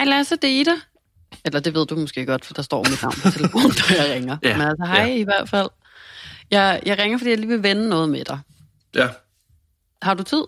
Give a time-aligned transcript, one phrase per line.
[0.00, 0.70] Hej Lasse, det er Ida.
[1.44, 4.14] Eller det ved du måske godt, for der står mit navn på telefonen, når jeg
[4.14, 4.36] ringer.
[4.42, 5.14] Ja, Men altså, hej ja.
[5.14, 5.68] i hvert fald.
[6.50, 8.38] Jeg, jeg ringer, fordi jeg lige vil vende noget med dig.
[8.94, 9.08] Ja.
[10.02, 10.44] Har du tid?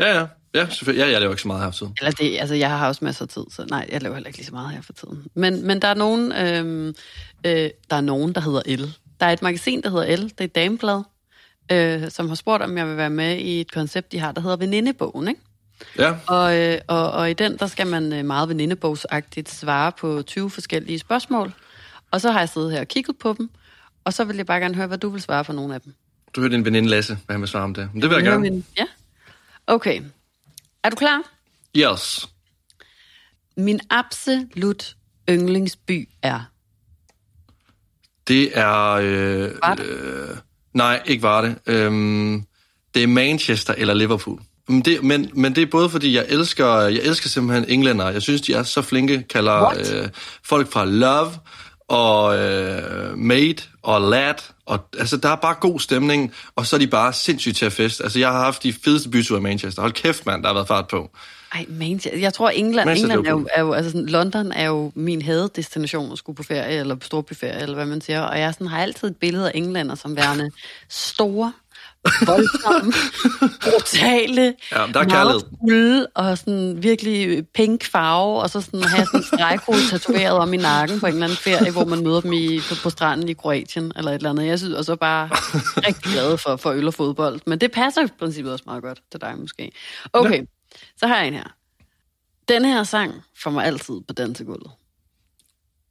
[0.00, 0.26] Ja, ja.
[0.54, 1.04] Ja, selvfølgelig.
[1.04, 1.96] Ja, jeg laver ikke så meget her for tiden.
[2.00, 4.38] Eller det, altså, jeg har også masser af tid, så nej, jeg laver heller ikke
[4.38, 5.26] lige så meget her for tiden.
[5.34, 6.94] Men, men der er nogen, øhm,
[7.46, 8.92] øh, der er nogen, der hedder L.
[9.20, 11.02] Der er et magasin, der hedder L, det er et dameblad,
[11.72, 14.40] øh, som har spurgt, om jeg vil være med i et koncept, de har, der
[14.40, 15.40] hedder Venindebogen, ikke?
[15.98, 16.14] Ja.
[16.26, 20.50] Og, øh, og, og i den, der skal man øh, meget venindebogsagtigt svare på 20
[20.50, 21.52] forskellige spørgsmål.
[22.10, 23.50] Og så har jeg siddet her og kigget på dem,
[24.04, 25.94] og så vil jeg bare gerne høre, hvad du vil svare på nogle af dem.
[26.36, 27.90] Du hørte din veninde Lasse, hvad han vil svare om det.
[27.92, 28.50] Men det vil jeg Høre gerne.
[28.50, 28.84] min- Ja.
[29.66, 30.02] Okay.
[30.84, 31.22] Er du klar?
[31.76, 32.28] Yes.
[33.56, 34.96] Min absolut
[35.30, 36.40] yndlingsby er...
[38.28, 38.90] Det er...
[38.92, 39.84] Øh, Var det?
[39.86, 40.36] øh,
[40.74, 41.58] nej, ikke var det.
[41.66, 42.44] Øhm,
[42.94, 44.40] det er Manchester eller Liverpool.
[44.70, 48.10] Men det, men, men det er både fordi, jeg elsker, jeg elsker simpelthen englænder.
[48.10, 49.22] Jeg synes, de er så flinke.
[49.22, 49.94] Kalder What?
[49.94, 50.08] øh,
[50.44, 51.32] folk fra Love
[51.88, 54.34] og øh, Mate og Lad.
[54.66, 57.72] Og, altså, der er bare god stemning, og så er de bare sindssygt til at
[57.72, 58.00] fest.
[58.00, 59.82] Altså, jeg har haft de fedeste byture i Manchester.
[59.82, 61.10] Hold kæft, mand, der har været fart på.
[61.54, 62.18] Ej, Manchester.
[62.18, 65.22] Jeg tror, England, Manchester, England er, jo, er jo, altså sådan, London er jo min
[65.22, 68.20] hadedestination at skulle på ferie, eller på storbyferie, eller hvad man siger.
[68.20, 70.50] Og jeg sådan, har altid et billede af englænder som værende
[70.88, 71.52] store,
[72.04, 72.92] voldsomme,
[73.64, 79.06] brutale, Ja, der er meget fulde, og sådan virkelig pink farve, og så sådan have
[79.06, 82.20] sådan en stregkode tatoveret om i nakken på en eller anden ferie, hvor man møder
[82.20, 84.46] dem i, på, på stranden i Kroatien, eller et eller andet.
[84.46, 85.28] Jeg synes, og så bare
[85.86, 87.40] rigtig glad for, for øl og fodbold.
[87.46, 89.72] Men det passer i princippet også meget godt til dig måske.
[90.12, 90.44] Okay, ja.
[90.96, 91.54] så har jeg en her.
[92.48, 94.70] Den her sang får mig altid på dansegulvet.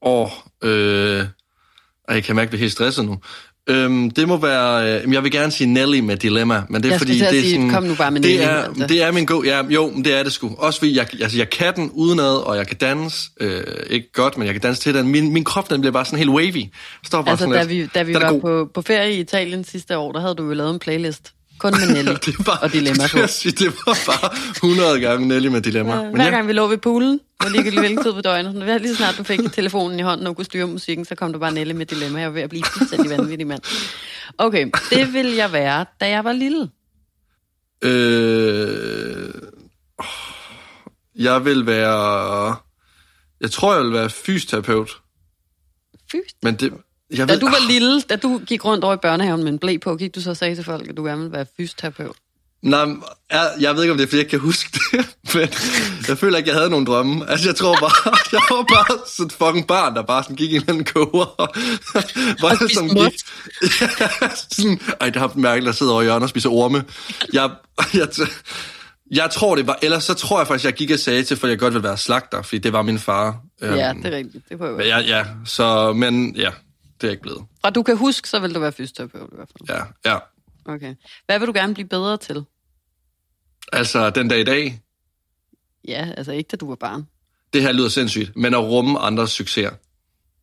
[0.01, 0.29] Åh,
[0.61, 3.21] øh, ej, jeg kan mærke, at vi er helt stresset nu.
[3.69, 5.01] Øhm, det må være...
[5.03, 7.13] Øh, jeg vil gerne sige Nelly med Dilemma, men det er Jeg fordi...
[7.19, 8.87] det er sige, sådan, kom nu bare med det Nelly, er, altså.
[8.87, 9.43] det er min god...
[9.45, 10.55] Ja, jo, det er det sgu.
[10.57, 13.29] Også fordi, jeg, altså, jeg kan den udenad, og jeg kan danse.
[13.41, 15.07] Øh, ikke godt, men jeg kan danse til den.
[15.07, 16.63] Min, min krop, den bliver bare sådan helt wavy.
[17.05, 17.69] Står bare Altså, sådan da lidt.
[17.69, 20.53] vi, da vi var på, på ferie i Italien sidste år, der havde du jo
[20.53, 21.31] lavet en playlist.
[21.57, 23.17] Kun med Nelly det var, og Dilemma på.
[23.17, 25.95] Det, sige, det var bare 100 gange Nelly med Dilemma.
[25.95, 28.81] Ja, men Hver ja, gang vi lå ved poolen, var ligegyldigt hvilken tid på døgnet.
[28.81, 31.51] Lige snart du fik telefonen i hånden og kunne styre musikken, så kom du bare
[31.51, 32.19] Nelly med Dilemma.
[32.19, 33.61] Jeg var ved at blive fuldstændig vanvittig mand.
[34.37, 36.69] Okay, det ville jeg være, da jeg var lille.
[37.81, 39.33] Øh,
[41.15, 42.55] jeg vil være...
[43.41, 45.01] Jeg tror, jeg vil være fysioterapeut.
[46.11, 46.15] Fy.
[46.43, 46.73] Men det...
[47.09, 49.59] Jeg Da ved, du var lille, da du gik rundt over i børnehaven med en
[49.59, 52.15] blæ på, gik du så og sagde til folk, at du gerne ville være fysioterapeut?
[52.61, 52.87] Nej,
[53.31, 55.49] jeg, jeg ved ikke, om det er, fordi jeg ikke kan huske det, men
[56.07, 57.29] jeg føler ikke, jeg havde nogen drømme.
[57.29, 60.51] Altså, jeg tror bare, jeg var bare sådan et fucking barn, der bare sådan gik
[60.51, 61.51] i en eller anden koger.
[62.51, 63.11] Jeg spiste sådan mos.
[63.11, 63.81] gik...
[63.81, 66.83] Ja, sådan, ej, det har mærkeligt, der sidder over hjørnet og spiser orme.
[67.33, 67.49] Jeg,
[67.93, 68.07] jeg,
[69.11, 69.79] jeg tror, det var...
[69.81, 71.97] Ellers så tror jeg faktisk, jeg gik og sagde til, for jeg godt vil være
[71.97, 73.37] slagter, fordi det var min far.
[73.61, 74.49] Ja, Øhm, det er rigtigt.
[74.49, 76.49] Det kunne jeg ja, ja, så, men ja,
[77.01, 77.41] det er ikke blevet.
[77.63, 79.77] Og du kan huske, så vil du være fysioterapeut i hvert fald.
[80.05, 80.17] Ja, ja.
[80.73, 80.95] Okay.
[81.25, 82.43] Hvad vil du gerne blive bedre til?
[83.73, 84.81] Altså, den dag i dag,
[85.87, 87.07] Ja, altså ikke da du var barn.
[87.53, 89.69] det her lyder sindssygt, men at rumme andres succeser.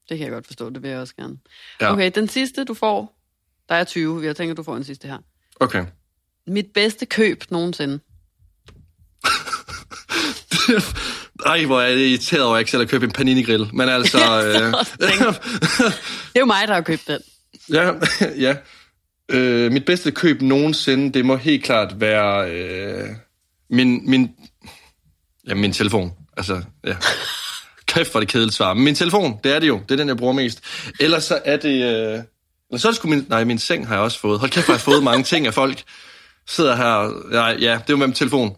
[0.09, 1.39] Det kan jeg godt forstå, det vil jeg også gerne.
[1.81, 1.93] Ja.
[1.93, 3.19] Okay, den sidste du får,
[3.69, 5.19] der er 20, jeg tænker, du får en sidste her.
[5.61, 5.85] Okay.
[6.47, 7.95] Mit bedste køb nogensinde.
[11.47, 13.71] Ej, hvor er det irriteret over, at jeg ikke selv har købt en panini-grill.
[13.73, 14.19] Men altså...
[14.47, 14.55] Øh,
[16.33, 17.21] Det er jo mig, der har købt den.
[17.73, 17.93] ja,
[18.39, 18.57] ja.
[19.29, 23.09] Øh, mit bedste køb nogensinde, det må helt klart være øh,
[23.71, 24.31] min, min,
[25.49, 26.13] ja, min telefon.
[26.37, 26.97] Altså, ja.
[27.87, 28.75] Kæft for det kedeligt svar.
[28.75, 29.81] Men min telefon, det er det jo.
[29.89, 30.61] Det er den, jeg bruger mest.
[31.01, 31.83] Ellers så er det...
[31.83, 32.23] Øh,
[32.71, 33.27] eller så er det sgu min...
[33.29, 34.39] Nej, min seng har jeg også fået.
[34.39, 35.83] Hold kæft, hvor har jeg fået mange ting af folk.
[36.49, 37.23] Sidder her...
[37.33, 38.57] Nej, ja, det er jo med min telefon.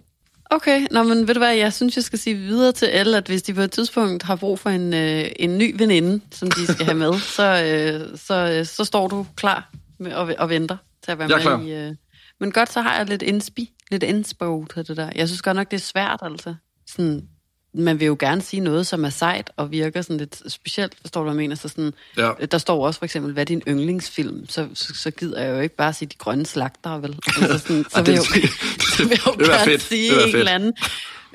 [0.50, 3.26] Okay, nå, men ved du hvad, jeg synes, jeg skal sige videre til alle, at
[3.26, 6.66] hvis de på et tidspunkt har brug for en, øh, en ny veninde, som de
[6.66, 10.76] skal have med, så, øh, så, øh, så står du klar med, og, og venter
[11.04, 11.60] til at være Jeg med klar.
[11.60, 11.88] i...
[11.88, 11.94] Øh,
[12.40, 15.10] men godt, så har jeg lidt inspi, lidt inspo til det der.
[15.14, 16.54] Jeg synes godt nok, det er svært, altså.
[16.86, 17.28] Sådan,
[17.74, 21.20] man vil jo gerne sige noget, som er sejt og virker sådan lidt specielt, forstår
[21.20, 21.56] du, hvad jeg mener?
[21.56, 22.32] Så sådan, Ja.
[22.50, 24.48] Der står også for eksempel, hvad er din yndlingsfilm?
[24.48, 27.18] Så, så, så gider jeg jo ikke bare sige de grønne slagtere, vel?
[27.26, 28.48] Altså sådan, så vil jeg jo,
[28.96, 30.72] så vil jeg jo gerne sige en eller anden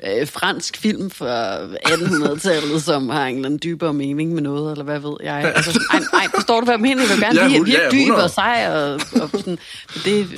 [0.06, 4.84] øh, fransk film fra 1800-tallet, som har en eller anden dybere mening med noget, eller
[4.84, 5.52] hvad ved jeg.
[5.56, 7.02] Altså, ej, ej, forstår du, hvad jeg mener?
[7.02, 8.24] Jeg vil gerne Ja, blive ja, dyb 100.
[8.24, 8.92] og sej, og,
[9.22, 9.58] og sådan,
[10.04, 10.28] det,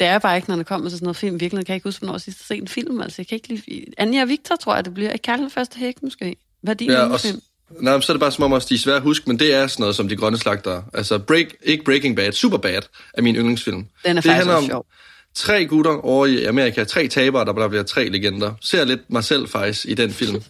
[0.00, 1.40] det er bare ikke, når det kommer til sådan noget film.
[1.40, 3.00] Virkelig kan jeg ikke huske, hvornår jeg sidst har set en film.
[3.00, 3.84] Altså, jeg kan ikke lide...
[3.98, 5.16] Anja og Victor, tror jeg, det bliver.
[5.16, 6.36] Kærlighed første hæk, måske.
[6.62, 7.40] Hvad er din Ja, og, film?
[7.80, 9.38] nej, men så er det bare som om også, de er svære at huske, men
[9.38, 10.84] det er sådan noget som de grønne slagtere.
[10.94, 12.82] Altså, break, ikke Breaking Bad, Superbad
[13.14, 13.76] er min yndlingsfilm.
[13.76, 14.86] Den er det faktisk handler om sjov.
[15.34, 18.52] Tre gutter over i Amerika, tre tabere, der bare bliver tre legender.
[18.60, 20.42] Ser lidt mig selv faktisk i den film.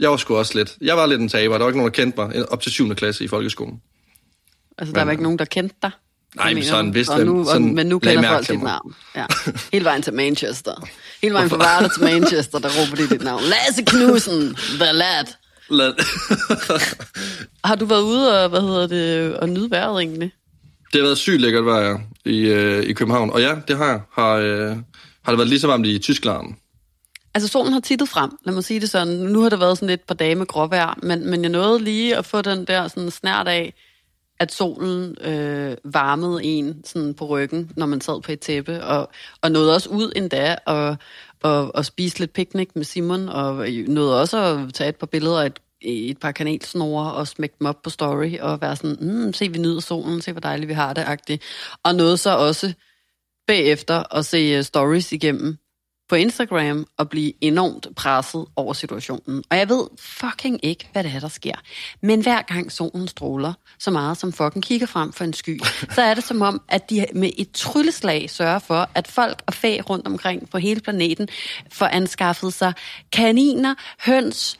[0.00, 0.76] Jeg var sgu også lidt.
[0.80, 1.54] Jeg var lidt en taber.
[1.58, 2.94] Der var ikke nogen, der kendte mig op til 7.
[2.94, 3.80] klasse i folkeskolen.
[4.78, 5.90] Altså, der Men- var ikke nogen, der kendte dig?
[6.36, 8.94] Nej, men sådan vidste og nu, sådan og, Men nu kender folk dit navn.
[9.16, 9.26] Ja.
[9.72, 10.88] Hele vejen til Manchester.
[11.22, 13.42] Hele vejen fra Varde til Manchester, der råber de dit navn.
[13.42, 15.24] Lasse Knudsen, the lad.
[15.70, 15.92] Lad...
[17.64, 20.32] Har du været ude og, hvad hedder det, og nyde vejret egentlig?
[20.92, 23.30] Det har været sygt lækkert vejr i, øh, i København.
[23.30, 24.00] Og ja, det har jeg.
[24.12, 24.76] Har, øh,
[25.22, 26.54] har det været lige så varmt i Tyskland.
[27.34, 29.14] Altså, solen har tittet frem, lad mig sige det sådan.
[29.14, 31.84] Nu har det været sådan lidt et par dage med gråvejr, men, men jeg nåede
[31.84, 33.74] lige at få den der sådan snært af,
[34.40, 39.10] at solen øh, varmede en sådan på ryggen, når man sad på et tæppe, og,
[39.42, 40.96] og nåede også ud endda og,
[41.42, 45.06] og, og spise lidt picnic med Simon, og øh, nåede også at tage et par
[45.06, 48.96] billeder af et, et par kanelsnore og smække dem op på story, og være sådan,
[49.00, 51.42] mm, se vi nyder solen, se hvor dejligt vi har det, agtigt.
[51.84, 52.72] Og noget så også
[53.46, 55.58] bagefter at se øh, stories igennem
[56.12, 59.44] på Instagram og blive enormt presset over situationen.
[59.50, 61.54] Og jeg ved fucking ikke, hvad det er, der sker.
[62.02, 65.60] Men hver gang solen stråler så meget, som fucking kigger frem for en sky,
[65.94, 69.54] så er det som om, at de med et trylleslag sørger for, at folk og
[69.54, 71.28] fag rundt omkring på hele planeten
[71.72, 72.72] får anskaffet sig
[73.12, 74.58] kaniner, høns,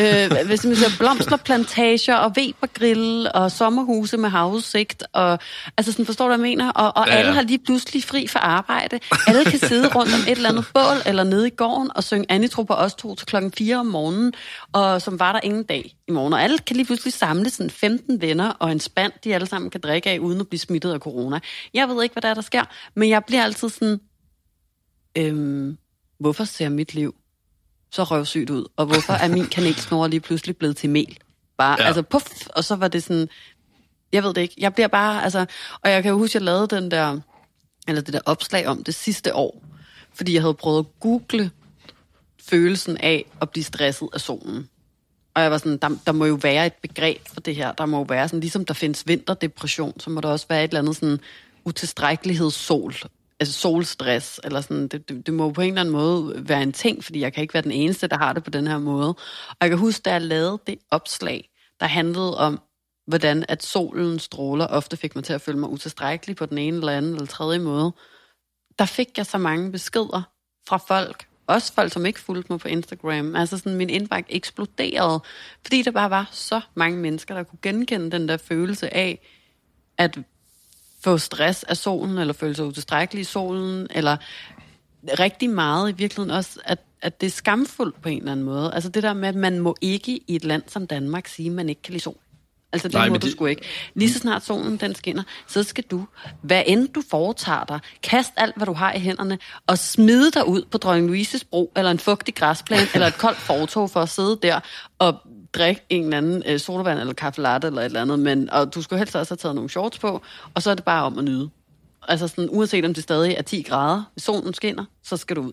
[0.00, 5.02] øh, hvis man siger, blomsterplantager og Webergrill og sommerhuse med havudsigt.
[5.12, 5.38] Og,
[5.76, 6.70] altså sådan, forstår du, hvad jeg mener?
[6.70, 9.00] Og, og Ja, ja, alle har lige pludselig fri for arbejde.
[9.26, 12.26] Alle kan sidde rundt om et eller andet bål eller nede i gården og synge
[12.28, 14.32] Anitro på os to til klokken 4 om morgenen,
[14.72, 16.32] og som var der ingen dag i morgen.
[16.32, 19.70] Og alle kan lige pludselig samle sådan 15 venner og en spand, de alle sammen
[19.70, 21.40] kan drikke af, uden at blive smittet af corona.
[21.74, 22.64] Jeg ved ikke, hvad der er, der sker,
[22.94, 24.00] men jeg bliver altid sådan,
[25.18, 25.78] øhm,
[26.20, 27.14] hvorfor ser mit liv
[27.92, 28.64] så røvsygt ud?
[28.76, 31.18] Og hvorfor er min kanelsnore lige pludselig blevet til mel?
[31.58, 31.86] Bare, Ja.
[31.86, 33.28] altså puff, og så var det sådan,
[34.12, 35.46] jeg ved det ikke, jeg bliver bare, altså,
[35.82, 37.18] og jeg kan jo huske, jeg lavede den der,
[37.88, 39.62] eller det der opslag om det sidste år,
[40.14, 41.50] fordi jeg havde prøvet at google
[42.42, 44.68] følelsen af at blive stresset af solen.
[45.34, 47.72] Og jeg var sådan, der, der må jo være et begreb for det her.
[47.72, 50.68] Der må jo være sådan, ligesom der findes vinterdepression, så må der også være et
[50.68, 51.18] eller andet sådan
[51.64, 52.94] utilstrækkelighedssol,
[53.40, 56.72] altså solstress, eller sådan, det, det, det må på en eller anden måde være en
[56.72, 59.08] ting, fordi jeg kan ikke være den eneste, der har det på den her måde.
[59.48, 61.50] Og jeg kan huske, da jeg lavede det opslag,
[61.80, 62.60] der handlede om,
[63.06, 66.76] hvordan at solen stråler ofte fik mig til at føle mig utilstrækkelig på den ene
[66.76, 67.92] eller anden eller tredje måde.
[68.78, 70.22] Der fik jeg så mange beskeder
[70.68, 73.36] fra folk, også folk, som ikke fulgte mig på Instagram.
[73.36, 75.20] Altså sådan, min indbakke eksploderede,
[75.62, 79.28] fordi der bare var så mange mennesker, der kunne genkende den der følelse af,
[79.98, 80.18] at
[81.04, 84.16] få stress af solen, eller føle sig utilstrækkelig i solen, eller
[85.18, 88.74] rigtig meget i virkeligheden også, at, at det er skamfuldt på en eller anden måde.
[88.74, 91.52] Altså det der med, at man må ikke i et land som Danmark sige, at
[91.54, 92.16] man ikke kan lide sol.
[92.74, 93.62] Altså det Nej, må du det- sgu ikke.
[93.94, 96.06] Lige så snart solen den skinner, så skal du,
[96.42, 100.48] hvad end du foretager dig, kast alt, hvad du har i hænderne, og smide dig
[100.48, 104.08] ud på Dronning Louises bro, eller en fugtig græsplæne, eller et koldt fortog for at
[104.08, 104.60] sidde der
[104.98, 105.14] og
[105.54, 108.74] drikke en eller anden øh, sodavand eller kaffe latte eller et eller andet, men, og
[108.74, 110.22] du skulle helst også have taget nogle shorts på,
[110.54, 111.50] og så er det bare om at nyde.
[112.08, 115.42] Altså sådan, uanset om det stadig er 10 grader, hvis solen skinner, så skal du
[115.42, 115.52] ud.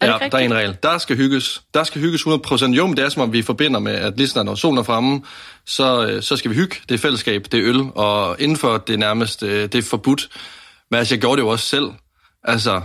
[0.00, 0.76] Er Ja, der er en regel.
[0.82, 1.62] Der skal hygges.
[1.74, 2.70] Der skal hygges 100%.
[2.70, 4.82] Jo, men det er som om, vi forbinder med, at lige snart når solen er
[4.82, 5.22] fremme,
[5.66, 6.76] så, øh, så skal vi hygge.
[6.88, 10.28] Det er fællesskab, det er øl, og indenfor det er nærmest, øh, det er forbudt.
[10.90, 11.90] Men altså, jeg gjorde det jo også selv.
[12.44, 12.80] Altså,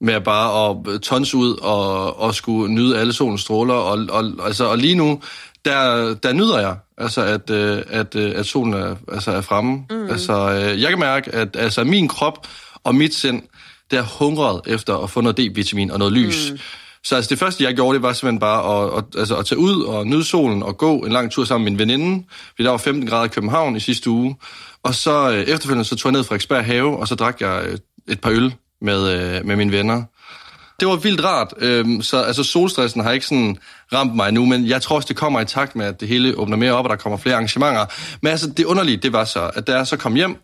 [0.00, 3.74] med at bare at tons ud og, og skulle nyde alle solens stråler.
[3.74, 5.20] Og, og, altså, og lige nu,
[5.64, 9.84] der, der nyder jeg, altså, at, øh, at, øh, at solen er, altså, er fremme.
[9.90, 10.10] Mm.
[10.10, 12.46] Altså, øh, jeg kan mærke, at altså, min krop
[12.84, 13.42] og mit sind,
[13.90, 16.50] det er hungret efter at få noget D-vitamin og noget lys.
[16.50, 16.58] Mm.
[17.04, 19.58] Så altså, det første, jeg gjorde, det var simpelthen bare at, at, altså, at tage
[19.58, 22.24] ud og nyde solen og gå en lang tur sammen med min veninde.
[22.28, 24.36] Fordi der var 15 grader i København i sidste uge.
[24.82, 27.78] Og så øh, efterfølgende så tog jeg ned fra Frederiksberg Have, og så drak jeg
[28.08, 30.02] et par øl med, øh, med mine venner.
[30.82, 31.54] Det var vildt rart.
[31.58, 33.58] Øhm, så altså, solstressen har ikke sådan
[33.92, 36.38] ramt mig nu, men jeg tror også, det kommer i takt med, at det hele
[36.38, 37.86] åbner mere op, og der kommer flere arrangementer.
[38.22, 40.36] Men altså, det underlige, det var så, at da jeg så kom hjem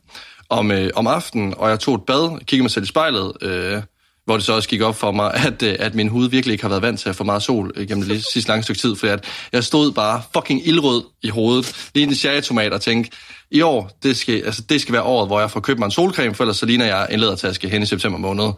[0.48, 3.82] om, øh, om aftenen, og jeg tog et bad, kiggede mig selv i spejlet, øh,
[4.24, 6.64] hvor det så også gik op for mig, at, øh, at min hud virkelig ikke
[6.64, 8.96] har været vant til at få meget sol øh, gennem det sidste lange stykke tid,
[8.96, 13.16] fordi at jeg stod bare fucking ildrød i hovedet, lige en cherrytomat, og tænkte,
[13.50, 15.92] i år, det skal, altså, det skal være året, hvor jeg får købt mig en
[15.92, 18.52] solcreme, for ellers så ligner jeg en lædertaske hen i september måned.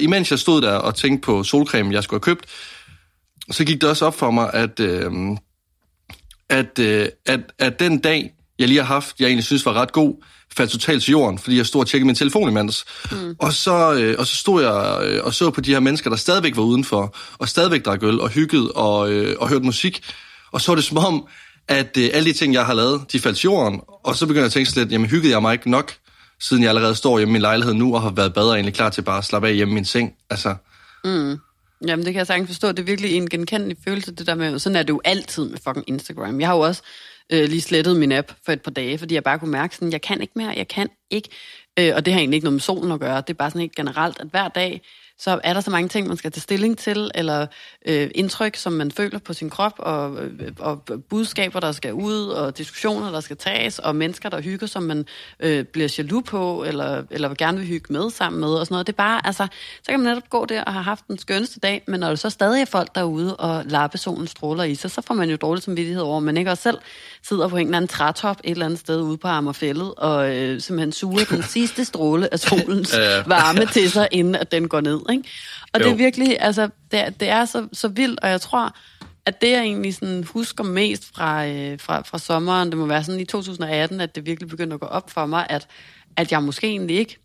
[0.00, 2.46] Imens jeg stod der og tænkte på solcreme, jeg skulle have købt,
[3.50, 5.12] så gik det også op for mig, at, øh,
[6.48, 9.92] at, øh, at, at den dag, jeg lige har haft, jeg egentlig synes var ret
[9.92, 10.24] god,
[10.56, 12.84] faldt totalt til jorden, fordi jeg stod og tjekkede min telefon imens.
[13.12, 13.36] Mm.
[13.38, 16.16] Og, så, øh, og så stod jeg øh, og så på de her mennesker, der
[16.16, 20.02] stadigvæk var udenfor, og stadigvæk drak øl, og hyggede og, øh, og hørte musik.
[20.52, 21.26] Og så var det som om,
[21.68, 23.80] at øh, alle de ting, jeg har lavet, de faldt til jorden.
[24.04, 25.92] Og så begynder jeg at tænke lidt, jamen hyggede jeg mig ikke nok,
[26.40, 28.90] siden jeg allerede står hjemme i min lejlighed nu, og har været bedre egentlig klar
[28.90, 30.14] til bare at slappe af hjemme i min seng.
[30.30, 30.54] Altså,
[31.04, 31.38] Mm.
[31.86, 32.68] Jamen, det kan jeg sagtens forstå.
[32.68, 35.58] Det er virkelig en genkendelig følelse, det der med, sådan er det jo altid med
[35.64, 36.40] fucking Instagram.
[36.40, 36.82] Jeg har jo også
[37.32, 39.92] øh, lige slettet min app for et par dage, fordi jeg bare kunne mærke sådan,
[39.92, 41.28] jeg kan ikke mere, jeg kan ikke.
[41.78, 43.16] Øh, og det har egentlig ikke noget med solen at gøre.
[43.16, 44.82] Det er bare sådan helt generelt, at hver dag,
[45.20, 47.46] så er der så mange ting, man skal tage stilling til, eller
[47.86, 52.26] øh, indtryk, som man føler på sin krop, og, øh, og budskaber, der skal ud,
[52.26, 55.06] og diskussioner, der skal tages, og mennesker, der hygger, som man
[55.40, 58.86] øh, bliver jaloux på, eller, eller gerne vil hygge med sammen med, og sådan noget.
[58.86, 59.46] Det er bare, altså,
[59.82, 62.14] så kan man netop gå der og have haft den skønneste dag, men når der
[62.14, 65.64] så stadig er folk derude, og lappesolen stråler i sig, så får man jo dårligt
[65.64, 66.78] samvittighed over, man ikke også selv
[67.22, 70.60] sidder på en eller anden trætop et eller andet sted ude på Amagerfællet, og øh,
[70.60, 72.94] simpelthen suger den sidste stråle af solens
[73.26, 75.00] varme til sig, inden at den går ned.
[75.10, 75.28] Ikke?
[75.72, 75.84] Og jo.
[75.84, 78.76] det er virkelig, altså, det er, det er så, så vildt, og jeg tror,
[79.26, 83.04] at det, jeg egentlig sådan husker mest fra, øh, fra, fra sommeren, det må være
[83.04, 85.66] sådan i 2018, at det virkelig begyndte at gå op for mig, at,
[86.16, 87.18] at jeg måske egentlig ikke,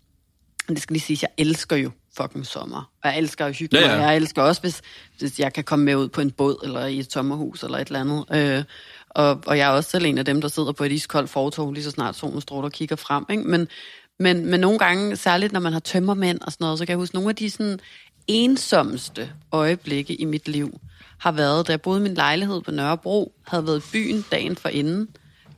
[0.70, 2.92] det skal lige sige, jeg elsker jo fucking sommer.
[3.04, 4.02] Og jeg elsker at hygge ja, ja.
[4.02, 4.82] jeg elsker også, hvis,
[5.20, 7.88] hvis jeg kan komme med ud på en båd, eller i et sommerhus, eller et
[7.88, 8.26] eller andet.
[8.34, 8.64] Øh,
[9.10, 11.74] og, og jeg er også selv en af dem, der sidder på et iskoldt fortog,
[11.74, 13.26] lige så snart solen stråler og kigger frem.
[13.30, 13.44] Ikke?
[13.44, 13.68] Men,
[14.20, 16.98] men, men nogle gange, særligt når man har tømmermænd og sådan noget, så kan jeg
[16.98, 17.80] huske nogle af de sådan
[18.28, 20.80] ensomste øjeblikke i mit liv
[21.20, 24.56] har været, da jeg boede i min lejlighed på Nørrebro, havde været i byen dagen
[24.56, 25.08] for inden,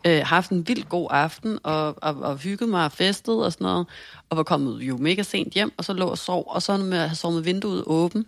[0.05, 3.65] øh, haft en vild god aften, og, og, og hygget mig og festet og sådan
[3.65, 3.87] noget,
[4.29, 6.97] og var kommet jo mega sent hjem, og så lå og sov, og så med
[6.97, 8.27] at have sovet vinduet åbent,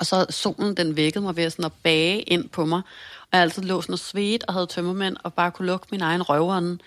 [0.00, 2.82] og så solen, den vækkede mig ved sådan at bage ind på mig,
[3.22, 6.00] og jeg altid lå sådan og svedt og havde tømmermænd, og bare kunne lukke min
[6.00, 6.78] egen røvånd,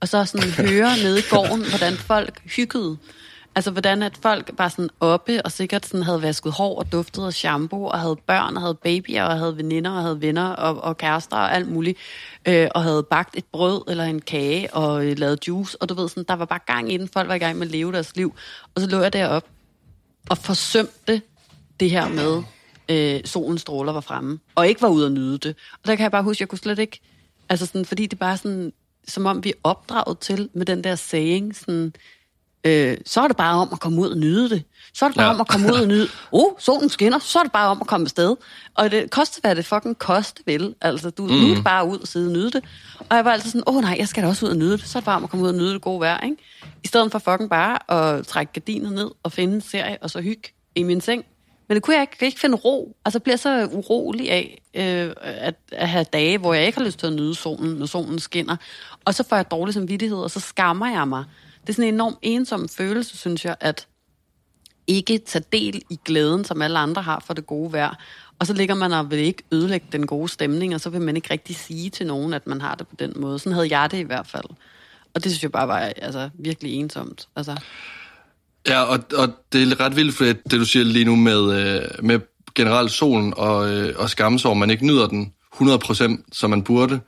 [0.00, 2.96] og så sådan høre nede i gården, hvordan folk hyggede.
[3.54, 7.26] Altså, hvordan at folk var sådan oppe, og sikkert sådan havde vasket hår og duftet
[7.26, 10.84] af shampoo, og havde børn, og havde babyer, og havde veninder, og havde venner, og,
[10.84, 11.98] og kærester, og alt muligt,
[12.48, 15.94] øh, og havde bagt et brød eller en kage, og øh, lavet juice, og du
[15.94, 17.92] ved, sådan, der var bare gang i den, folk var i gang med at leve
[17.92, 18.34] deres liv.
[18.74, 19.44] Og så lå jeg derop
[20.30, 21.22] og forsømte
[21.80, 22.42] det her med,
[22.88, 25.56] øh, solens stråler var fremme, og ikke var ude at nyde det.
[25.72, 27.00] Og der kan jeg bare huske, jeg kunne slet ikke,
[27.48, 28.72] altså sådan, fordi det bare sådan,
[29.08, 31.92] som om vi er opdraget til med den der saying, sådan,
[32.64, 34.62] øh, så er det bare om at komme ud og nyde det.
[34.94, 35.34] Så er det bare ja.
[35.34, 37.86] om at komme ud og nyde, oh, solen skinner, så er det bare om at
[37.86, 38.36] komme afsted.
[38.74, 40.74] Og det koster, hvad det fucking koste vil.
[40.80, 41.32] Altså, du mm.
[41.32, 42.64] nu er bare ud og sidde og nyde det.
[43.10, 44.72] Og jeg var altid sådan, åh oh, nej, jeg skal da også ud og nyde
[44.72, 44.88] det.
[44.88, 46.36] Så er det bare om at komme ud og nyde det gode vejr, ikke?
[46.84, 50.20] I stedet for fucking bare at trække gardinet ned og finde en serie, og så
[50.20, 51.24] hygge i min seng.
[51.72, 52.96] Men det kunne jeg ikke, jeg ikke finde ro.
[53.04, 56.84] Altså, jeg bliver så urolig af øh, at, at have dage, hvor jeg ikke har
[56.84, 58.56] lyst til at nyde solen, når solen skinner.
[59.04, 61.24] Og så får jeg dårlig samvittighed, og så skammer jeg mig.
[61.60, 63.86] Det er sådan en enorm ensom følelse, synes jeg, at
[64.86, 67.98] ikke tage del i glæden, som alle andre har for det gode vejr.
[68.38, 71.16] Og så ligger man og vil ikke ødelægge den gode stemning, og så vil man
[71.16, 73.38] ikke rigtig sige til nogen, at man har det på den måde.
[73.38, 74.48] Sådan havde jeg det i hvert fald.
[75.14, 77.28] Og det synes jeg bare var altså, virkelig ensomt.
[77.36, 77.56] Altså.
[78.68, 82.04] Ja, og, og det er ret vildt, for det du siger lige nu med, øh,
[82.04, 82.20] med
[82.54, 87.00] generelt solen og, øh, og skamsår, man ikke nyder den 100% som man burde.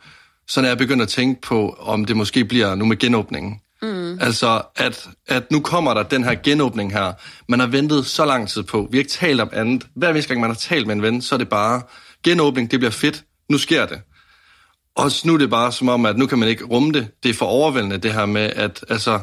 [0.48, 3.60] Så når jeg begynder at tænke på, om det måske bliver nu med genåbningen.
[3.82, 4.18] Mm.
[4.20, 7.12] Altså, at, at nu kommer der den her genåbning her.
[7.48, 8.88] Man har ventet så lang tid på.
[8.90, 9.86] Vi har ikke talt om andet.
[9.96, 11.82] Hver eneste gang, man har talt med en ven, så er det bare,
[12.22, 13.24] genåbning, det bliver fedt.
[13.50, 14.00] Nu sker det.
[14.96, 17.08] Og nu er det bare som om, at nu kan man ikke rumme det.
[17.22, 19.20] Det er for overvældende, det her med, at altså,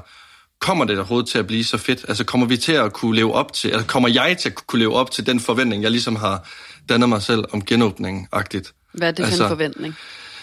[0.62, 2.06] kommer det overhovedet til at blive så fedt?
[2.08, 4.80] Altså kommer vi til at kunne leve op til, altså kommer jeg til at kunne
[4.80, 6.50] leve op til den forventning, jeg ligesom har
[6.90, 8.74] dannet mig selv om genåbningen-agtigt?
[8.94, 9.96] Hvad er det altså, for en forventning?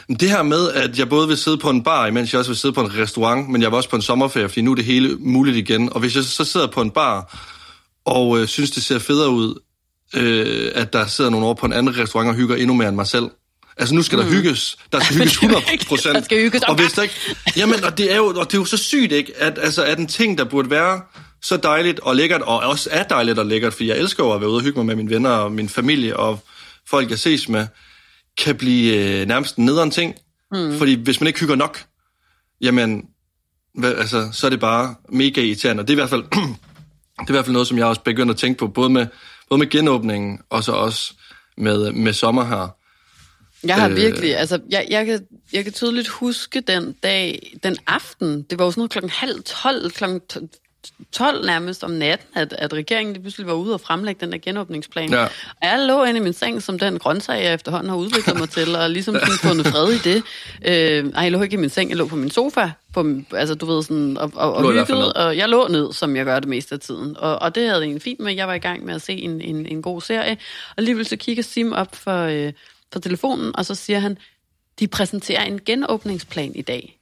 [0.08, 2.58] Det her med, at jeg både vil sidde på en bar, imens jeg også vil
[2.58, 4.84] sidde på en restaurant, men jeg var også på en sommerferie, fordi nu er det
[4.84, 5.92] hele muligt igen.
[5.92, 7.38] Og hvis jeg så sidder på en bar,
[8.04, 9.60] og øh, synes, det ser federe ud,
[10.14, 12.96] øh, at der sidder nogen over på en anden restaurant og hygger endnu mere end
[12.96, 13.30] mig selv,
[13.78, 14.24] Altså nu skal mm.
[14.24, 14.76] der hygges.
[14.92, 16.14] Der skal hygges 100 procent.
[16.14, 16.62] der skal hygges.
[16.62, 17.14] Og hvis der ikke,
[17.56, 19.32] jamen, og det er jo, og det er jo så sygt, ikke?
[19.36, 21.00] At, altså, at en ting, der burde være
[21.42, 24.40] så dejligt og lækkert, og også er dejligt og lækkert, fordi jeg elsker jo at
[24.40, 26.40] være ude og hygge mig med mine venner og min familie og
[26.90, 27.66] folk, jeg ses med,
[28.38, 30.14] kan blive øh, nærmest en nederen ting.
[30.52, 30.78] Mm.
[30.78, 31.84] Fordi hvis man ikke hygger nok,
[32.60, 33.02] jamen,
[33.74, 35.80] hvad, altså, så er det bare mega irriterende.
[35.80, 36.22] Og det er i hvert fald,
[37.20, 39.06] det er i hvert fald noget, som jeg også begynder at tænke på, både med,
[39.48, 41.14] både med genåbningen, og så også
[41.56, 42.74] med, med sommer her.
[43.64, 47.76] Jeg har øh, virkelig, altså, jeg, jeg, kan, jeg kan tydeligt huske den dag, den
[47.86, 50.20] aften, det var jo sådan noget klokken halv tolv, klokken
[51.12, 54.38] 12 nærmest om natten, at, at regeringen lige pludselig var ude og fremlægge den der
[54.38, 55.10] genåbningsplan.
[55.10, 55.24] Ja.
[55.24, 55.30] Og
[55.62, 58.76] jeg lå inde i min seng som den grøntsag, jeg efterhånden har udviklet mig til,
[58.76, 60.22] og ligesom sådan fundet fred i det.
[60.64, 63.54] Øh, ej, jeg lå ikke i min seng, jeg lå på min sofa, på, altså
[63.54, 66.48] du ved sådan, og, og, og hyggede, og jeg lå ned, som jeg gør det
[66.48, 67.16] meste af tiden.
[67.18, 69.12] Og, og det havde jeg egentlig fint med, jeg var i gang med at se
[69.12, 70.32] en, en, en god serie,
[70.70, 72.22] og alligevel så kigger Sim op for...
[72.22, 72.52] Øh,
[72.90, 74.18] på telefonen, og så siger han,
[74.78, 76.98] de præsenterer en genåbningsplan i dag.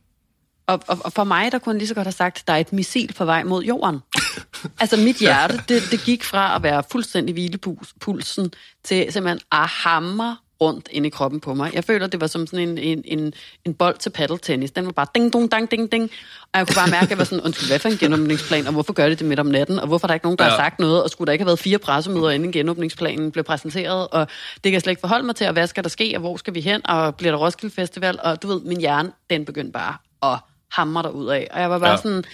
[0.67, 2.59] Og, og, og for mig, der kunne han lige så godt have sagt, der er
[2.59, 4.01] et missil på vej mod jorden.
[4.81, 8.53] altså mit hjerte, det, det gik fra at være fuldstændig hvilepulsen
[8.85, 11.75] til simpelthen at hamre rundt ind i kroppen på mig.
[11.75, 13.33] Jeg føler, det var som sådan en, en, en,
[13.65, 14.71] en bold til paddeltennis.
[14.71, 16.11] Den var bare ding, ding, ding, ding, ding.
[16.53, 18.73] Og jeg kunne bare mærke, at jeg var sådan, undskyld, hvad for en genåbningsplan, og
[18.73, 20.51] hvorfor gør det det midt om natten, og hvorfor er der ikke nogen, der ja.
[20.51, 24.09] har sagt noget, og skulle der ikke have været fire pressemøder, inden genåbningsplanen blev præsenteret,
[24.09, 26.21] og det kan jeg slet ikke forholde mig til, og hvad skal der ske, og
[26.21, 29.45] hvor skal vi hen, og bliver der Roskilde Festival, og du ved, min hjerne, den
[29.45, 29.97] begyndte bare
[30.33, 30.39] at
[30.73, 31.49] hamre der ud af.
[31.51, 31.97] Og jeg var bare ja.
[31.97, 32.25] sådan,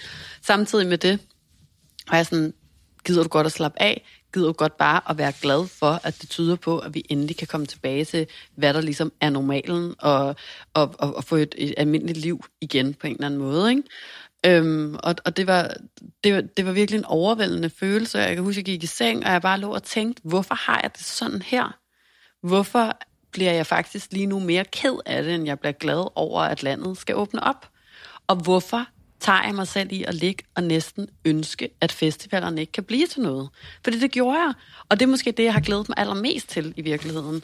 [0.41, 1.19] samtidig med det,
[2.09, 2.53] og jeg sådan,
[3.05, 4.05] gider du godt at slappe af?
[4.33, 7.37] Gider jo godt bare at være glad for, at det tyder på, at vi endelig
[7.37, 10.35] kan komme tilbage til, hvad der ligesom er normalen, og,
[10.73, 13.69] og, og, og få et, et almindeligt liv igen på en eller anden måde.
[13.69, 13.83] Ikke?
[14.45, 15.73] Øhm, og og det, var,
[16.23, 18.19] det, var, det var virkelig en overvældende følelse.
[18.19, 20.55] Jeg kan huske, at jeg gik i seng, og jeg bare lå og tænkte, hvorfor
[20.55, 21.77] har jeg det sådan her?
[22.47, 22.97] Hvorfor
[23.31, 26.63] bliver jeg faktisk lige nu mere ked af det, end jeg bliver glad over, at
[26.63, 27.69] landet skal åbne op?
[28.27, 28.85] Og hvorfor
[29.23, 33.07] tager jeg mig selv i at ligge og næsten ønske, at festivalerne ikke kan blive
[33.07, 33.49] til noget.
[33.83, 34.53] Fordi det gjorde jeg.
[34.89, 37.43] Og det er måske det, jeg har glædet mig allermest til i virkeligheden.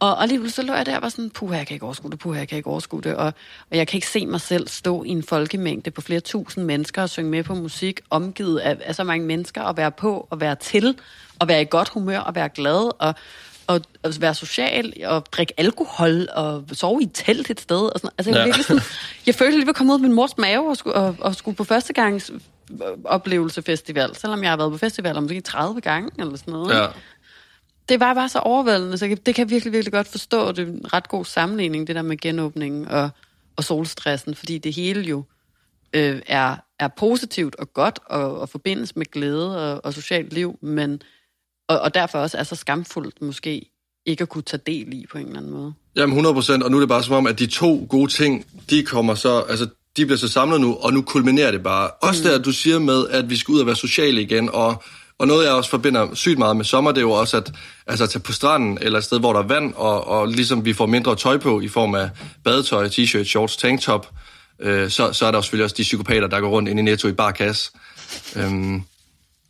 [0.00, 2.18] Og, alligevel så lå jeg der og var sådan, puha, jeg kan ikke overskue det,
[2.18, 3.16] puha, jeg kan ikke overskue det.
[3.16, 3.26] Og,
[3.70, 7.02] og jeg kan ikke se mig selv stå i en folkemængde på flere tusind mennesker
[7.02, 10.40] og synge med på musik, omgivet af, af så mange mennesker, og være på, og
[10.40, 10.98] være til,
[11.38, 13.14] og være i godt humør, og være glad, og,
[13.68, 17.80] og, og være social, og drikke alkohol, og sove i et telt et sted.
[17.80, 18.10] Og sådan.
[18.18, 18.44] Altså, jeg, ja.
[18.44, 18.82] virkelig sådan,
[19.26, 21.34] jeg følte, at jeg var kommet ud af min mors mave og skulle, og, og
[21.34, 22.32] skulle på første gangs
[23.04, 26.74] oplevelse festival, selvom jeg har været på festival måske 30 gange eller sådan noget.
[26.74, 26.86] Ja.
[27.88, 30.52] Det var bare så overvældende, så det kan jeg virkelig, virkelig godt forstå.
[30.52, 33.10] Det er en ret god sammenligning, det der med genåbningen og,
[33.56, 35.24] og solstressen, fordi det hele jo
[35.92, 40.58] øh, er, er positivt og godt og, og forbindes med glæde og, og socialt liv,
[40.62, 41.02] men
[41.68, 43.70] og, og derfor også er så skamfuldt måske
[44.06, 45.72] ikke at kunne tage del i på en eller anden måde.
[45.96, 48.46] Jamen 100 procent, og nu er det bare som om, at de to gode ting,
[48.70, 51.90] de kommer så, altså de bliver så samlet nu, og nu kulminerer det bare.
[51.90, 52.30] Også mm.
[52.30, 54.82] der, du siger med, at vi skal ud og være sociale igen, og,
[55.18, 57.52] og noget, jeg også forbinder sygt meget med sommer, det er jo også at
[57.86, 60.64] altså, at tage på stranden, eller et sted, hvor der er vand, og, og ligesom
[60.64, 62.10] vi får mindre tøj på i form af
[62.44, 64.10] badetøj, t-shirt, shorts, tanktop,
[64.60, 67.08] øh, så, så er der selvfølgelig også de psykopater, der går rundt ind i Netto
[67.08, 67.70] i bar kasse.
[68.36, 68.82] Øhm,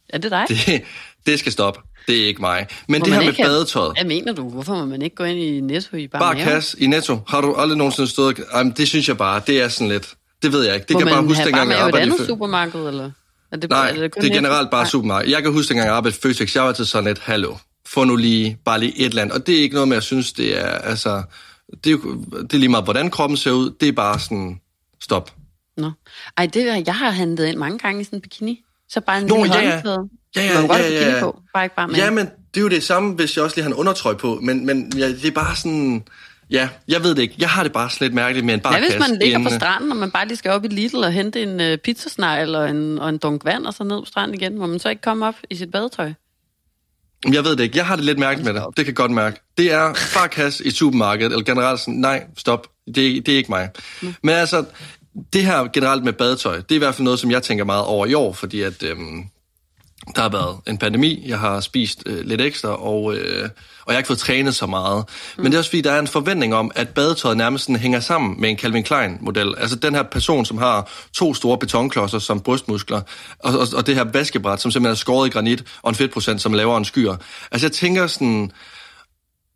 [0.09, 0.44] er det dig?
[0.48, 0.83] Det,
[1.30, 1.80] det skal stoppe.
[2.06, 2.66] Det er ikke mig.
[2.88, 3.92] Men må det her med badetøjet...
[3.96, 4.48] Hvad mener du?
[4.48, 7.18] Hvorfor må man ikke gå ind i Netto i bare Bare kasse i Netto.
[7.28, 8.40] Har du aldrig nogensinde stået...
[8.54, 10.14] Jamen, det synes jeg bare, det er sådan lidt...
[10.42, 10.86] Det ved jeg ikke.
[10.86, 13.10] Det må kan man bare huske, dengang jeg arbejdede andet supermarked, eller?
[13.52, 15.30] Er det, Nej, er det, det er generelt bare supermarked.
[15.30, 17.54] Jeg kan huske, dengang jeg arbejdede i Føtex, jeg var til sådan et, hallo,
[17.86, 19.36] få nu lige, bare lige et eller andet.
[19.36, 21.22] Og det er ikke noget med, at jeg synes, det er, altså,
[21.84, 21.96] det er,
[22.42, 23.70] det er lige meget, hvordan kroppen ser ud.
[23.80, 24.60] Det er bare sådan,
[25.00, 25.32] stop.
[25.76, 25.90] Nå.
[26.36, 28.60] Ej, det, jeg har handlet ind mange gange i sådan en bikini.
[28.88, 29.82] Så bare en Nå, lille ja,
[30.36, 30.42] ja.
[30.42, 31.20] Ja, ja, ja, ja, ja.
[31.20, 31.96] På, bare ikke bare med.
[31.96, 34.38] Ja, men det er jo det samme, hvis jeg også lige har en undertrøj på,
[34.42, 36.04] men, men ja, det er bare sådan...
[36.50, 37.34] Ja, jeg ved det ikke.
[37.38, 39.90] Jeg har det bare lidt mærkeligt med en bare Hvad hvis man ligger på stranden,
[39.90, 42.98] og man bare lige skal op i Lidl og hente en uh, pizzasnegl eller en,
[42.98, 44.58] og en dunk vand, og så ned på stranden igen?
[44.58, 46.12] Må man så ikke komme op i sit badetøj?
[47.32, 47.78] Jeg ved det ikke.
[47.78, 48.66] Jeg har det lidt mærkeligt med det.
[48.68, 49.40] Det kan jeg godt mærke.
[49.58, 52.66] Det er farkasse i supermarkedet, eller generelt sådan, nej, stop.
[52.86, 53.68] Det, det er ikke mig.
[54.02, 54.14] Mm.
[54.22, 54.64] Men altså,
[55.32, 57.84] det her generelt med badetøj, det er i hvert fald noget, som jeg tænker meget
[57.84, 59.24] over i år, fordi at øhm,
[60.16, 63.49] der har været en pandemi, jeg har spist øh, lidt ekstra, og, øh, og
[63.87, 65.05] jeg har ikke fået trænet så meget.
[65.37, 65.42] Mm.
[65.42, 68.01] Men det er også fordi, der er en forventning om, at badetøjet nærmest sådan hænger
[68.01, 69.55] sammen med en Calvin Klein-model.
[69.59, 73.01] Altså den her person, som har to store betonklodser som brystmuskler,
[73.38, 76.40] og, og, og det her vaskebræt, som simpelthen er skåret i granit, og en fedtprocent,
[76.40, 77.16] som laver en skyer.
[77.51, 78.53] Altså jeg tænker sådan...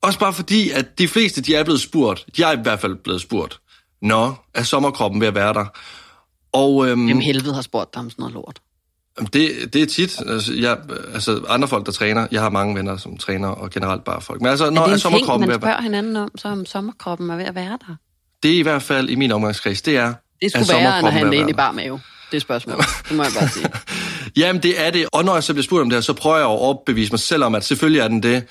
[0.03, 2.27] Også bare fordi, at de fleste, de er blevet spurgt.
[2.37, 3.61] De er i hvert fald blevet spurgt.
[4.03, 5.65] Nå, er sommerkroppen ved at være der?
[6.53, 8.61] Og, øhm, Jamen helvede har spurgt dig om sådan noget lort.
[9.21, 10.21] Det, det er tit.
[10.27, 10.79] Altså, jeg,
[11.15, 12.27] altså, andre folk, der træner.
[12.31, 14.41] Jeg har mange venner, som træner, og generelt bare folk.
[14.41, 17.31] Men altså, når er det en sommerkroppen ting, man spørger hinanden om, så om sommerkroppen
[17.31, 17.97] er ved at være der?
[18.43, 20.15] Det er i hvert fald i min omgangskreds, det er...
[20.43, 22.01] Det skulle være, at han ind i bar mave.
[22.31, 22.85] Det er spørgsmålet.
[23.09, 23.67] Det må jeg bare sige.
[24.43, 25.07] Jamen, det er det.
[25.13, 27.21] Og når jeg så bliver spurgt om det her, så prøver jeg at overbevise mig
[27.21, 28.45] selv om, at selvfølgelig er den det.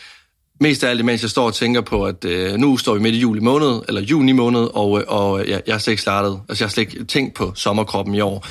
[0.60, 3.16] Mest af alt, mens jeg står og tænker på, at øh, nu står vi midt
[3.16, 6.40] i juli måned, eller juni måned, og, øh, og ja, jeg har slet ikke startet.
[6.50, 8.48] Altså, jeg har slet ikke tænkt på sommerkroppen i år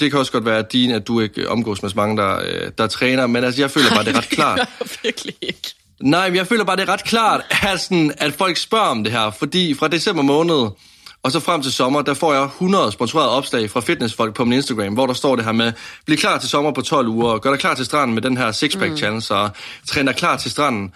[0.00, 2.36] det kan også godt være, at din, at du ikke omgås med så mange, der,
[2.36, 4.56] øh, der træner, men altså, jeg føler bare, det er ret klart.
[4.56, 5.74] Nej, det virkelig ikke.
[6.00, 9.04] Nej, men jeg føler bare, det er ret klart, at, sådan, at folk spørger om
[9.04, 10.68] det her, fordi fra december måned,
[11.22, 14.52] og så frem til sommer, der får jeg 100 sponsorerede opslag fra fitnessfolk på min
[14.52, 15.72] Instagram, hvor der står det her med,
[16.06, 18.52] bliv klar til sommer på 12 uger, gør dig klar til stranden med den her
[18.52, 18.96] sixpack mm.
[18.96, 19.50] challenge, og
[19.86, 20.92] træner klar til stranden.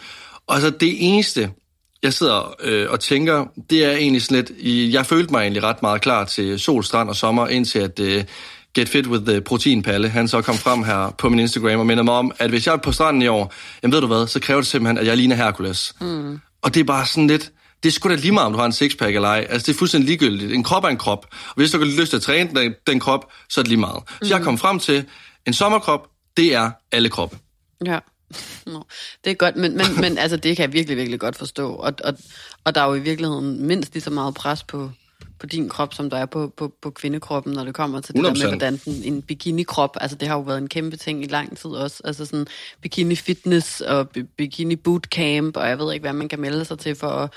[0.47, 1.51] Og altså det eneste,
[2.03, 5.83] jeg sidder øh, og tænker, det er egentlig sådan lidt, jeg følte mig egentlig ret
[5.83, 8.25] meget klar til sol, strand og sommer, indtil at øh,
[8.74, 12.02] Get Fit with the Proteinpalle, han så kom frem her på min Instagram og minder
[12.02, 13.52] mig om, at hvis jeg er på stranden i år,
[13.83, 15.94] jamen ved du hvad, så kræver det simpelthen, at jeg ligner Hercules.
[16.00, 16.40] Mm.
[16.62, 17.52] Og det er bare sådan lidt,
[17.83, 19.46] det er sgu da lige meget, om du har en sixpack eller ej.
[19.50, 20.52] Altså, det er fuldstændig ligegyldigt.
[20.52, 21.26] En krop er en krop.
[21.33, 23.80] Og hvis du har lyst til at træne den, den krop, så er det lige
[23.80, 24.02] meget.
[24.09, 24.30] Så mm.
[24.30, 25.04] jeg kom frem til,
[25.46, 27.38] en sommerkrop, det er alle kroppe.
[27.85, 27.98] Ja.
[28.66, 28.85] Nå,
[29.24, 31.74] det er godt, men, men, men altså, det kan jeg virkelig, virkelig godt forstå.
[31.74, 32.14] Og, og,
[32.64, 34.90] og der er jo i virkeligheden mindst lige så meget pres på,
[35.38, 38.20] på din krop, som der er på, på, på kvindekroppen, når det kommer til det
[38.20, 38.24] 100%.
[38.24, 41.26] der med, hvordan den, en bikini-krop, altså det har jo været en kæmpe ting i
[41.26, 42.46] lang tid også, altså sådan
[42.83, 47.30] bikini-fitness og bikini-bootcamp, og jeg ved ikke, hvad man kan melde sig til for at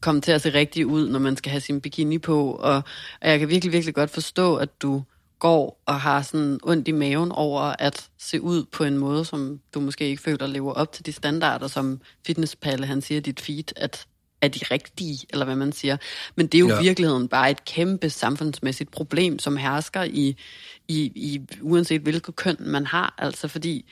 [0.00, 2.74] komme til at se rigtig ud, når man skal have sin bikini på, og,
[3.20, 5.02] og jeg kan virkelig, virkelig godt forstå, at du
[5.38, 9.60] går og har sådan ondt i maven over at se ud på en måde, som
[9.74, 13.64] du måske ikke føler lever op til de standarder, som Fitnesspalle, han siger, dit feed,
[13.76, 14.06] at
[14.46, 15.96] er de rigtige, eller hvad man siger.
[16.36, 16.80] Men det er jo ja.
[16.80, 20.36] virkeligheden bare et kæmpe samfundsmæssigt problem, som hersker i,
[20.88, 23.14] i, i uanset hvilket køn man har.
[23.18, 23.84] Altså fordi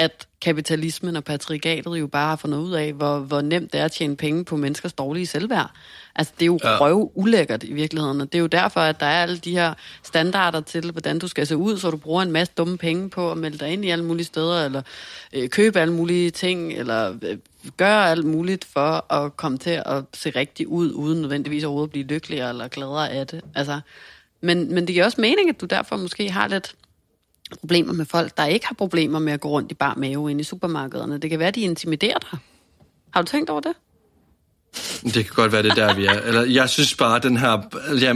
[0.00, 3.84] at kapitalismen og patriarkatet jo bare har fundet ud af, hvor, hvor nemt det er
[3.84, 5.70] at tjene penge på menneskers dårlige selvværd.
[6.16, 6.76] Altså, det er jo ja.
[6.80, 9.74] røv ulækkert i virkeligheden, og det er jo derfor, at der er alle de her
[10.02, 13.30] standarder til, hvordan du skal se ud, så du bruger en masse dumme penge på
[13.30, 14.82] at melde dig ind i alle mulige steder, eller
[15.32, 17.38] øh, købe alle mulige ting, eller øh,
[17.76, 21.92] gøre alt muligt for at komme til at se rigtig ud, uden nødvendigvis overhovedet at
[21.92, 23.40] blive lykkeligere eller gladere af det.
[23.54, 23.80] Altså,
[24.40, 26.74] men, men det giver også mening, at du derfor måske har lidt
[27.60, 30.40] problemer med folk, der ikke har problemer med at gå rundt i bar mave ind
[30.40, 31.18] i supermarkederne.
[31.18, 32.38] Det kan være, de intimiderer dig.
[33.12, 33.72] Har du tænkt over det?
[35.04, 36.12] Det kan godt være, det der, vi er.
[36.12, 37.62] Eller, jeg synes bare, den her...
[38.00, 38.14] Ja,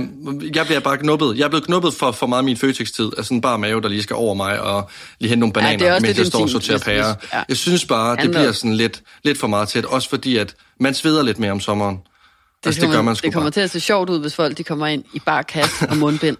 [0.54, 1.38] jeg bliver bare knuppet.
[1.38, 3.10] Jeg er blevet knuppet for, for meget min føtekstid.
[3.16, 6.00] Altså en bare mave, der lige skal over mig, og lige hente nogle bananer, ja,
[6.00, 7.14] mens jeg står og sorterer pærer.
[7.32, 7.42] Ja.
[7.48, 9.84] Jeg synes bare, det bliver sådan lidt, lidt for meget tæt.
[9.84, 11.96] Også fordi, at man sveder lidt mere om sommeren.
[11.96, 13.50] Det, altså, det, kommer, gør man det kommer bare.
[13.50, 16.36] til at se sjovt ud, hvis folk de kommer ind i bare kasse og mundbind.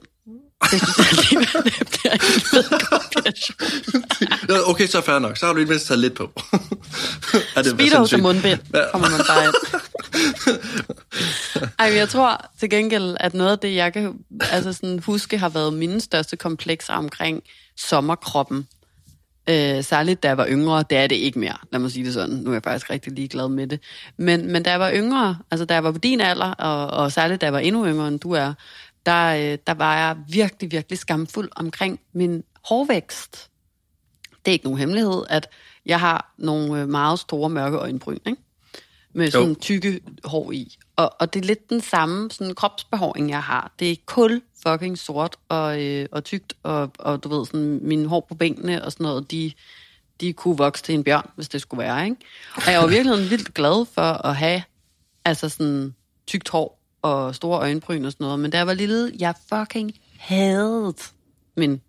[0.63, 2.65] Det synes jeg alligevel, det bliver en fed
[4.67, 5.37] Okay, så fair nok.
[5.37, 6.23] Så har du i mindst taget lidt på.
[7.57, 8.61] er det Speedo til mundbind,
[8.93, 9.55] kommer man bare ind.
[11.79, 14.15] Ej, jeg tror til gengæld, at noget af det, jeg kan
[14.51, 17.43] altså sådan, huske, har været mine største komplekser omkring
[17.77, 18.69] sommerkroppen.
[19.49, 22.15] Øh, særligt da jeg var yngre, det er det ikke mere, lad mig sige det
[22.15, 22.35] sådan.
[22.35, 23.81] Nu er jeg faktisk rigtig ligeglad med det.
[24.17, 27.13] Men, men da jeg var yngre, altså da jeg var på din alder, og, og
[27.13, 28.53] særligt da jeg var endnu yngre end du er,
[29.07, 33.51] der, øh, der var jeg virkelig, virkelig skamfuld omkring min hårvækst.
[34.31, 35.49] Det er ikke nogen hemmelighed, at
[35.87, 38.43] jeg har nogle øh, meget store mørke øjenbryn, ikke?
[39.15, 39.55] med sådan jo.
[39.61, 40.77] tykke hår i.
[40.97, 43.73] Og, og det er lidt den samme sådan kropsbehåring, jeg har.
[43.79, 48.09] Det er kul fucking sort og, øh, og tykt, og, og du ved, sådan, mine
[48.09, 49.53] hår på benene og sådan noget, de,
[50.21, 52.17] de kunne vokse til en bjørn, hvis det skulle være, ikke?
[52.57, 54.63] Og jeg var virkelig vildt glad for at have
[55.25, 55.95] altså sådan
[56.27, 58.41] tykt hår og store øjenbryn og sådan noget.
[58.41, 60.95] Men da jeg var lille, jeg fucking havde
[61.57, 61.81] min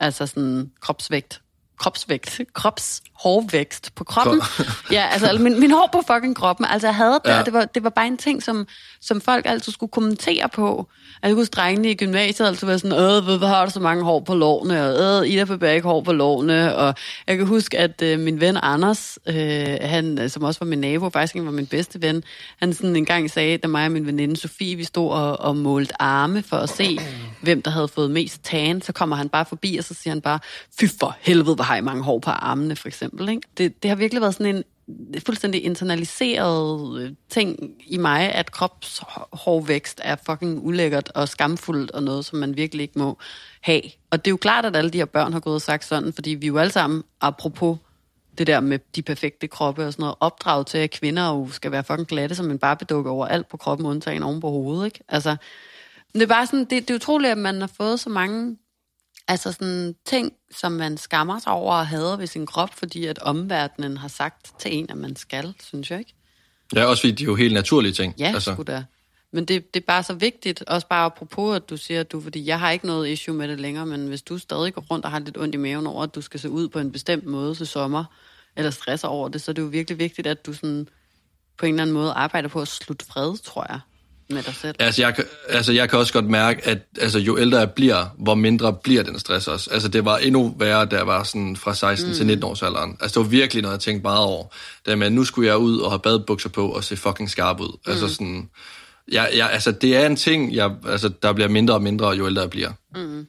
[0.00, 1.42] altså sådan kropsvægt
[1.78, 4.42] kropsvægt, krops hårvækst på kroppen.
[4.96, 6.66] ja, altså min, min hår på fucking kroppen.
[6.70, 7.38] Altså jeg havde det, ja.
[7.38, 8.66] og det var, det var bare en ting, som,
[9.00, 10.88] som folk altid skulle kommentere på.
[11.22, 14.04] Altså, jeg huske drengene i gymnasiet altid var sådan, øh, hvad har du så mange
[14.04, 16.94] hår på lårene, og øh, Ida på ikke hår på lårene, og
[17.26, 21.10] jeg kan huske, at øh, min ven Anders, øh, han, som også var min nabo,
[21.10, 22.22] faktisk var min bedste ven,
[22.60, 25.56] han sådan en gang sagde, da mig og min veninde Sofie, vi stod og, og
[25.56, 26.98] målte arme for at se,
[27.40, 30.20] hvem der havde fået mest tan, så kommer han bare forbi, og så siger han
[30.20, 30.38] bare,
[30.80, 33.28] fy for helvede, hvor har I mange hår på armene, for eksempel.
[33.28, 33.42] Ikke?
[33.58, 34.64] Det, det har virkelig været sådan en
[35.26, 42.24] fuldstændig internaliseret øh, ting i mig, at kropshårvækst er fucking ulækkert og skamfuldt og noget,
[42.24, 43.18] som man virkelig ikke må
[43.60, 43.82] have.
[44.10, 46.12] Og det er jo klart, at alle de her børn har gået og sagt sådan,
[46.12, 47.78] fordi vi jo alle sammen, apropos
[48.38, 51.72] det der med de perfekte kroppe og sådan noget, opdraget til, at kvinder jo skal
[51.72, 55.00] være fucking glatte som en barbedukke over alt på kroppen, undtagen oven på hovedet, ikke?
[55.08, 55.36] Altså,
[56.12, 58.56] det er bare sådan, det, det er utroligt, at man har fået så mange
[59.28, 63.18] Altså sådan ting, som man skammer sig over at have ved sin krop, fordi at
[63.18, 66.14] omverdenen har sagt til en, at man skal, synes jeg ikke?
[66.74, 68.14] Ja, også fordi det er jo helt naturlige ting.
[68.18, 68.52] Ja, altså.
[68.52, 68.84] sgu da.
[69.32, 72.20] Men det, det er bare så vigtigt, også bare apropos, at du siger, at du,
[72.20, 75.04] fordi jeg har ikke noget issue med det længere, men hvis du stadig går rundt
[75.04, 77.24] og har lidt ondt i maven over, at du skal se ud på en bestemt
[77.24, 78.04] måde til sommer,
[78.56, 80.88] eller stresser over det, så er det jo virkelig vigtigt, at du sådan
[81.58, 83.80] på en eller anden måde arbejder på at slutte fred, tror jeg
[84.30, 84.74] med dig selv?
[84.78, 85.14] Altså jeg,
[85.48, 89.02] altså, jeg kan også godt mærke, at altså, jo ældre jeg bliver, hvor mindre bliver
[89.02, 89.70] den stress også.
[89.70, 92.14] Altså, det var endnu værre, da jeg var sådan fra 16 mm.
[92.14, 92.96] til 19 års alderen.
[93.00, 94.46] Altså, det var virkelig noget, jeg tænkte meget over.
[94.86, 97.60] Det med, at nu skulle jeg ud og have badebukser på og se fucking skarp
[97.60, 97.78] ud.
[97.86, 98.04] Altså, mm.
[98.04, 98.50] Altså sådan...
[99.12, 102.26] Ja, ja, altså, det er en ting, jeg, altså, der bliver mindre og mindre, jo
[102.26, 102.72] ældre jeg bliver.
[102.94, 103.26] Mm.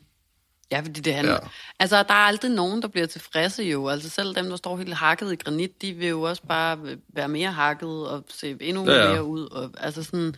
[0.72, 1.34] Ja, fordi det handler...
[1.34, 1.48] Ja.
[1.80, 3.90] Altså, der er aldrig nogen, der bliver tilfredse jo.
[3.90, 6.78] Altså, selv dem, der står helt hakket i granit, de vil jo også bare
[7.14, 9.12] være mere hakket og se endnu ja, ja.
[9.12, 9.46] mere ud.
[9.52, 10.36] Og, altså sådan...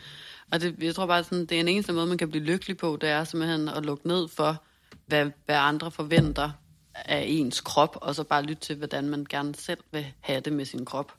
[0.51, 2.77] Og det, jeg tror bare, sådan, det er en eneste måde, man kan blive lykkelig
[2.77, 4.63] på, det er simpelthen at lukke ned for,
[5.05, 6.51] hvad, hvad andre forventer
[6.95, 10.53] af ens krop, og så bare lytte til, hvordan man gerne selv vil have det
[10.53, 11.13] med sin krop.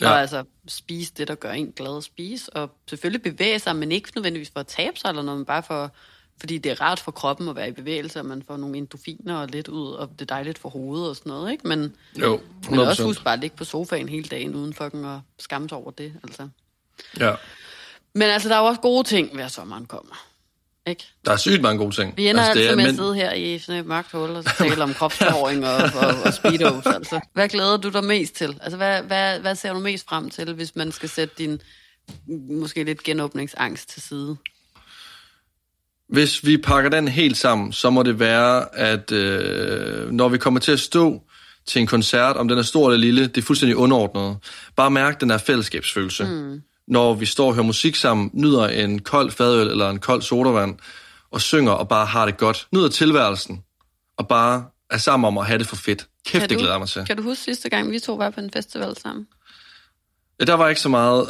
[0.00, 0.10] Ja.
[0.10, 3.92] Og altså spise det, der gør en glad at spise, og selvfølgelig bevæge sig, men
[3.92, 5.92] ikke nødvendigvis for at tabe sig eller noget, men bare for,
[6.40, 9.36] fordi det er rart for kroppen at være i bevægelse, og man får nogle endorfiner
[9.36, 11.68] og lidt ud, og det er dejligt for hovedet og sådan noget, ikke?
[11.68, 12.70] Men, jo, 100%.
[12.70, 15.78] men også husk bare at ligge på sofaen hele dagen, uden fucking at skamme sig
[15.78, 16.48] over det, altså.
[17.20, 17.34] Ja.
[18.14, 20.30] Men altså, der er jo også gode ting, at sommeren kommer.
[20.86, 21.06] Ikke?
[21.24, 22.16] Der er sygt mange gode ting.
[22.16, 22.86] Vi ender altså, altid med men...
[22.86, 26.34] at sidde her i sådan et mørkt hul og tale om kropsbehåring og, og, og
[26.34, 26.86] speedos.
[26.86, 27.20] Altså.
[27.32, 28.58] Hvad glæder du dig mest til?
[28.62, 31.60] Altså, hvad, hvad, hvad ser du mest frem til, hvis man skal sætte din
[32.50, 34.36] måske lidt genåbningsangst til side?
[36.08, 40.60] Hvis vi pakker den helt sammen, så må det være, at øh, når vi kommer
[40.60, 41.22] til at stå
[41.66, 44.36] til en koncert, om den er stor eller lille, det er fuldstændig underordnet.
[44.76, 46.24] Bare mærk den her fællesskabsfølelse.
[46.24, 50.22] Mm når vi står og hører musik sammen, nyder en kold fadøl eller en kold
[50.22, 50.78] sodavand,
[51.30, 52.68] og synger og bare har det godt.
[52.72, 53.62] Nyder tilværelsen,
[54.18, 56.06] og bare er sammen om at have det for fedt.
[56.26, 57.04] Kæft, det glæder mig til.
[57.06, 59.26] Kan du huske sidste gang, vi to var på en festival sammen?
[60.40, 61.28] Ja, der var ikke så meget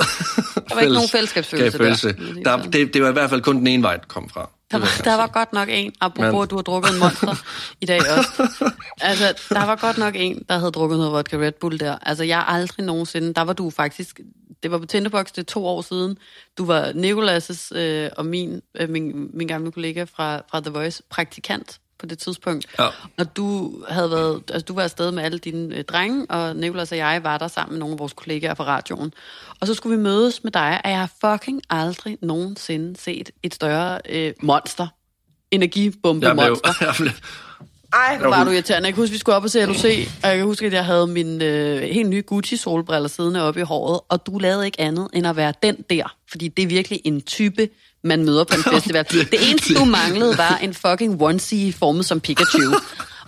[0.69, 2.57] Der var ikke nogen fællesskabsfølelse der.
[2.57, 4.51] der det, det var i hvert fald kun den ene vej, det kom fra.
[4.71, 6.43] Der var, der var godt nok en, apropos Men...
[6.43, 7.35] at du har drukket en monster
[7.81, 8.51] i dag også.
[9.01, 11.99] Altså, der var godt nok en, der havde drukket noget vodka Red Bull der.
[12.03, 14.21] Altså, jeg aldrig nogensinde, der var du faktisk,
[14.63, 16.19] det var på Tinderbox, det er to år siden.
[16.59, 21.03] Du var Nicolas' øh, og min, øh, min, min gamle kollega fra, fra The Voice,
[21.11, 22.67] praktikant på det tidspunkt.
[22.79, 22.89] Ja.
[23.19, 26.93] Og du havde været, altså du var afsted med alle dine øh, drenge, og Nicolas
[26.93, 29.13] og jeg var der sammen med nogle af vores kollegaer fra radioen.
[29.61, 33.55] Og så skulle vi mødes med dig, og jeg har fucking aldrig nogensinde set et
[33.55, 34.87] større øh, monster.
[35.51, 36.75] Energibombe jeg monster.
[36.81, 37.13] Jeg blev,
[37.93, 38.87] ej, hvor var du irriterende.
[38.87, 39.85] Jeg kan huske, vi skulle op og se LOC,
[40.23, 43.63] og jeg kan huske, at jeg havde min øh, helt nye Gucci-solbriller siddende oppe i
[43.63, 47.01] håret, og du lavede ikke andet end at være den der, fordi det er virkelig
[47.05, 47.69] en type,
[48.05, 49.05] man møder på en festival.
[49.05, 52.75] Det eneste, du manglede, var en fucking onesie formet som Pikachu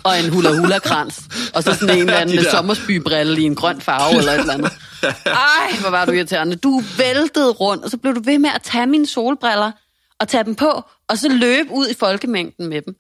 [0.05, 1.21] og en hula-hula-krans,
[1.55, 4.73] og så sådan en eller anden sommersbybrille i en grøn farve eller et eller andet.
[5.27, 6.57] Ej, hvor var du irriterende.
[6.57, 9.71] Du væltede rundt, og så blev du ved med at tage mine solbriller
[10.21, 12.95] og tage dem på, og så løbe ud i folkemængden med dem.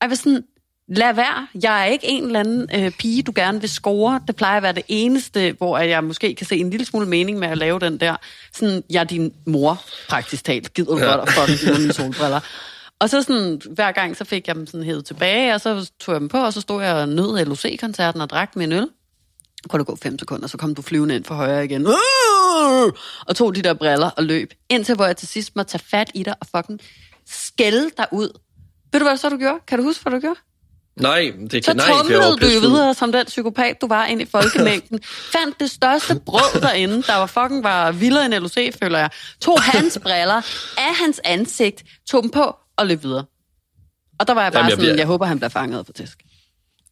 [0.00, 0.42] Og jeg var sådan,
[0.88, 1.46] lad være.
[1.62, 4.20] Jeg er ikke en eller anden øh, pige, du gerne vil score.
[4.26, 7.38] Det plejer at være det eneste, hvor jeg måske kan se en lille smule mening
[7.38, 8.16] med at lave den der.
[8.52, 10.74] Sådan, jeg er din mor, praktisk talt.
[10.74, 11.04] Gider du ja.
[11.04, 12.40] godt at fucking mine solbriller.
[13.00, 16.12] Og så sådan, hver gang, så fik jeg dem sådan hævet tilbage, og så tog
[16.12, 18.88] jeg dem på, og så stod jeg og nød LOC-koncerten og drak min øl.
[19.68, 21.86] Kunne det gå fem sekunder, så kom du flyvende ind for højre igen.
[23.26, 24.52] Og tog de der briller og løb.
[24.68, 26.80] Indtil hvor jeg til sidst måtte tage fat i dig og fucking
[27.26, 28.38] skælde dig ud.
[28.92, 29.58] Ved du, hvad så du gjorde?
[29.66, 30.40] Kan du huske, hvad du gjorde?
[31.00, 34.26] Nej, det kan Så tumlede du jo videre som den psykopat, du var ind i
[34.30, 35.00] folkemængden.
[35.32, 39.10] Fandt det største brød derinde, der var fucking var vildere end LOC, føler jeg.
[39.40, 40.42] Tog hans briller
[40.78, 43.24] af hans ansigt, tog dem på og løb videre.
[44.18, 44.96] Og der var jeg bare Jamen, jeg sådan, bliver...
[44.96, 46.18] jeg håber, han bliver fanget på tæsk.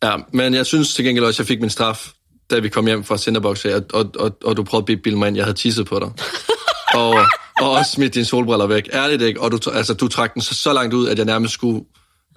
[0.03, 2.09] Ja, men jeg synes til gengæld også, at jeg fik min straf,
[2.51, 5.29] da vi kom hjem fra Cinderbox, og, og, og, og du prøvede at bilde mig
[5.29, 6.11] ind, jeg havde tisset på dig.
[7.03, 7.15] og,
[7.61, 8.89] og også smidt dine solbriller væk.
[8.93, 9.41] Ærligt ikke?
[9.41, 11.85] Og du, altså, du trak den så, så langt ud, at jeg nærmest skulle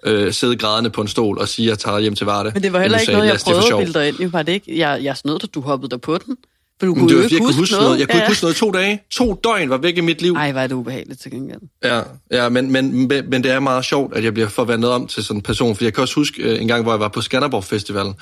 [0.03, 2.51] øh, sidde grædende på en stol og sige, at jeg tager hjem til Varde.
[2.53, 4.31] Men det var heller ikke sagde, noget, jeg prøvede at bilde dig ind.
[4.31, 4.77] Var det ikke?
[4.77, 6.37] Jeg, jeg snød dig, du hoppede der på den.
[6.79, 7.85] For du kunne det var, ikke jeg huske, huske noget.
[7.85, 7.99] noget.
[7.99, 8.23] Jeg kunne ja.
[8.23, 9.01] ikke huske noget to dage.
[9.11, 10.33] To døgn var væk i mit liv.
[10.33, 11.59] Ej, var det ubehageligt til gengæld.
[11.83, 15.23] Ja, ja men, men, men det er meget sjovt, at jeg bliver forvandlet om til
[15.23, 15.75] sådan en person.
[15.75, 18.13] For jeg kan også huske øh, en gang, hvor jeg var på Skanderborg Festival,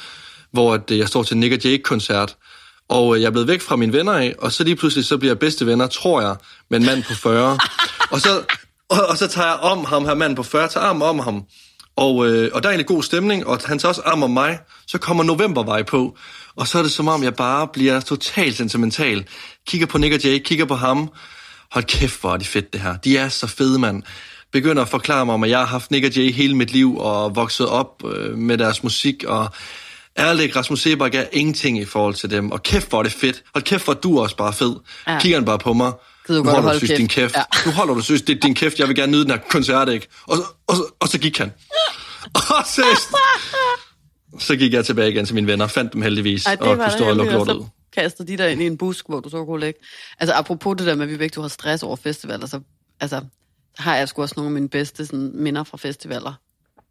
[0.51, 2.35] hvor at, øh, jeg står til Nick og Jake-koncert,
[2.89, 5.17] og øh, jeg er blevet væk fra mine venner af, og så lige pludselig så
[5.17, 6.35] bliver jeg bedste venner, tror jeg,
[6.69, 7.59] med en mand på 40.
[8.11, 8.29] og, så,
[8.89, 11.43] og, og så tager jeg om ham, her mand på 40, tager arm om ham.
[11.97, 14.59] Og, øh, og der er egentlig god stemning, og han tager også om mig.
[14.87, 16.17] Så kommer novembervej på,
[16.55, 19.25] og så er det som om, jeg bare bliver totalt sentimental.
[19.67, 21.09] Kigger på Nick og Jay, kigger på ham.
[21.71, 22.97] Hold kæft, hvor er de fedt det her.
[22.97, 24.03] De er så fede, mand.
[24.51, 26.97] Begynder at forklare mig om, at jeg har haft Nick og Jay hele mit liv,
[26.97, 29.49] og vokset op øh, med deres musik, og
[30.17, 32.51] ærligt, Rasmus Sebak er ingenting i forhold til dem.
[32.51, 33.43] Og kæft, hvor er det fedt.
[33.53, 34.75] Hold kæft, hvor er du også bare fed.
[35.07, 35.19] Ja.
[35.19, 35.91] Kigger han bare på mig.
[36.29, 37.35] Nu holder du synes, din kæft.
[37.35, 37.43] Ja.
[37.65, 38.79] Nu holder du synes, det er din kæft.
[38.79, 40.07] Jeg vil gerne nyde den her koncert, ikke?
[40.25, 41.51] Og, og, og, og så gik han.
[42.33, 42.83] Og så,
[44.39, 47.09] så gik jeg tilbage igen til mine venner, fandt dem heldigvis, Ej, og kunne stå
[47.09, 47.65] og lukke lortet ud.
[47.93, 49.79] kastede de der ind i en busk, hvor du så kunne lægge.
[50.19, 52.59] Altså apropos det der med, at vi begge to har stress over festivaler, så
[52.99, 53.21] altså,
[53.77, 56.33] har jeg sgu også nogle af mine bedste sådan, minder fra festivaler.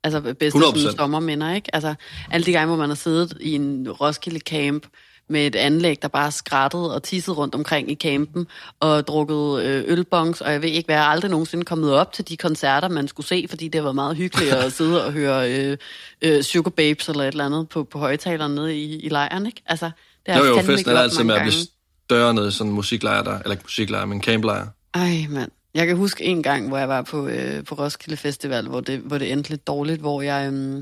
[0.04, 1.74] Altså bedste sådan, sommerminder, ikke?
[1.74, 1.94] Altså
[2.30, 4.86] alle de gange, hvor man har siddet i en Roskilde camp,
[5.28, 8.46] med et anlæg, der bare skrattede og tissede rundt omkring i campen,
[8.80, 12.28] og drukket øh, ølbongs, og jeg ved ikke, hvad jeg aldrig nogensinde kommet op til
[12.28, 15.76] de koncerter, man skulle se, fordi det var meget hyggeligt at sidde og høre øh,
[16.22, 19.62] øh, Sugar Babes eller et eller andet på, på højtalerne nede i, i lejren, ikke?
[19.66, 19.90] Altså,
[20.26, 21.66] det har jo, jo, festen er altid med at blive
[22.04, 24.66] større nede sådan musiklejr der, eller ikke musiklejr, men camplejr.
[24.94, 25.50] Ej, mand.
[25.74, 28.98] Jeg kan huske en gang, hvor jeg var på, øh, på Roskilde Festival, hvor det,
[28.98, 30.74] hvor det endte lidt dårligt, hvor jeg, øh,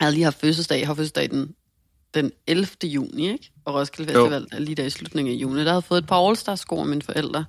[0.00, 0.78] havde lige haft fødselsdag.
[0.78, 1.54] Jeg har fødselsdag den
[2.14, 2.68] den 11.
[2.84, 3.50] juni, ikke?
[3.64, 4.58] Og Roskilde Festival, jo.
[4.58, 5.58] lige der i slutningen af juni.
[5.58, 7.44] Der havde jeg fået et par all sko af mine forældre.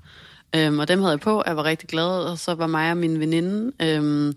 [0.56, 2.98] Øhm, og dem havde jeg på, jeg var rigtig glad, og så var mig og
[2.98, 4.36] min veninde øhm,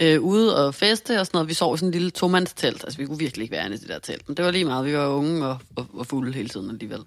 [0.00, 1.48] øh, ude og feste og sådan noget.
[1.48, 2.84] Vi sov i sådan en lille tomandstelt.
[2.84, 4.28] Altså, vi kunne virkelig ikke være inde i det der telt.
[4.28, 4.86] Men det var lige meget.
[4.86, 7.00] Vi var unge og, og, og fulde hele tiden alligevel.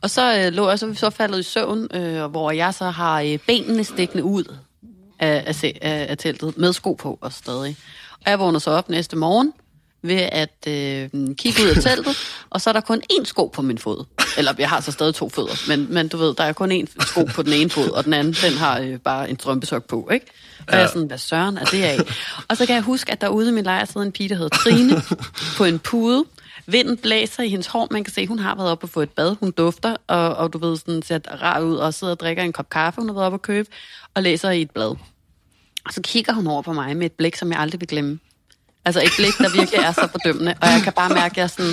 [0.00, 3.20] Og så øh, lå jeg så, så faldet i søvn, øh, hvor jeg så har
[3.20, 4.44] øh, benene stikkende ud
[5.18, 7.76] af, af, af, af teltet med sko på og stadig.
[8.24, 9.52] Og jeg vågner så op næste morgen
[10.04, 12.16] ved at øh, kigge ud af teltet,
[12.50, 14.04] og så er der kun én sko på min fod.
[14.38, 17.06] Eller jeg har så stadig to fødder, men, men du ved, der er kun én
[17.06, 20.08] sko på den ene fod, og den anden, den har øh, bare en strømpesok på,
[20.12, 20.26] ikke?
[20.58, 20.76] Og ja.
[20.76, 21.98] jeg er sådan, hvad søren er det af?
[22.48, 24.56] Og så kan jeg huske, at derude i min lejr sidder en pige, der hedder
[24.56, 25.02] Trine,
[25.56, 26.24] på en pude.
[26.66, 27.88] Vinden blæser i hendes hår.
[27.90, 29.36] Man kan se, hun har været oppe og få et bad.
[29.40, 32.52] Hun dufter, og, og du ved, sådan, ser rar ud, og sidder og drikker en
[32.52, 33.68] kop kaffe, hun har været oppe og købe,
[34.14, 34.96] og læser i et blad.
[35.86, 38.18] Og så kigger hun over på mig med et blik, som jeg aldrig vil glemme.
[38.84, 40.54] Altså et blik, der virkelig er så fordømmende.
[40.60, 41.72] Og jeg kan bare mærke, at jeg sådan,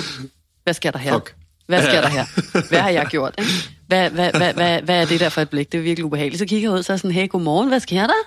[0.64, 1.12] hvad sker der her?
[1.12, 1.36] Fuck.
[1.66, 2.24] Hvad sker der her?
[2.68, 3.34] Hvad har jeg gjort?
[3.38, 3.50] Ikke?
[3.86, 5.72] Hvad, hvad, hvad, hvad, hvad er det der for et blik?
[5.72, 6.38] Det er virkelig ubehageligt.
[6.38, 8.22] Så kigger jeg ud, så er sådan, hey, godmorgen, hvad sker der?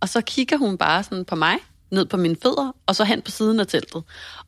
[0.00, 1.56] Og så kigger hun bare sådan på mig,
[1.92, 4.02] ned på mine fødder, og så hen på siden af teltet.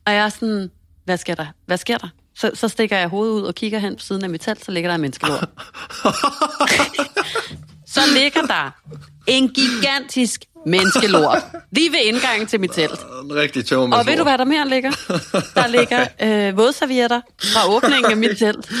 [0.05, 0.71] Og jeg er sådan,
[1.05, 1.45] hvad sker der?
[1.65, 2.07] Hvad sker der?
[2.35, 4.71] Så, så stikker jeg hovedet ud og kigger hen på siden af mit telt, så
[4.71, 5.49] ligger der en menneskelort.
[7.95, 8.71] så ligger der
[9.27, 11.37] en gigantisk menneskelort.
[11.71, 12.99] Lige ved indgangen til mit telt.
[13.23, 14.91] En rigtig tøv Og ved du, hvad der mere ligger?
[15.55, 16.07] Der ligger
[16.47, 18.71] øh, vådservietter fra åbningen af mit telt.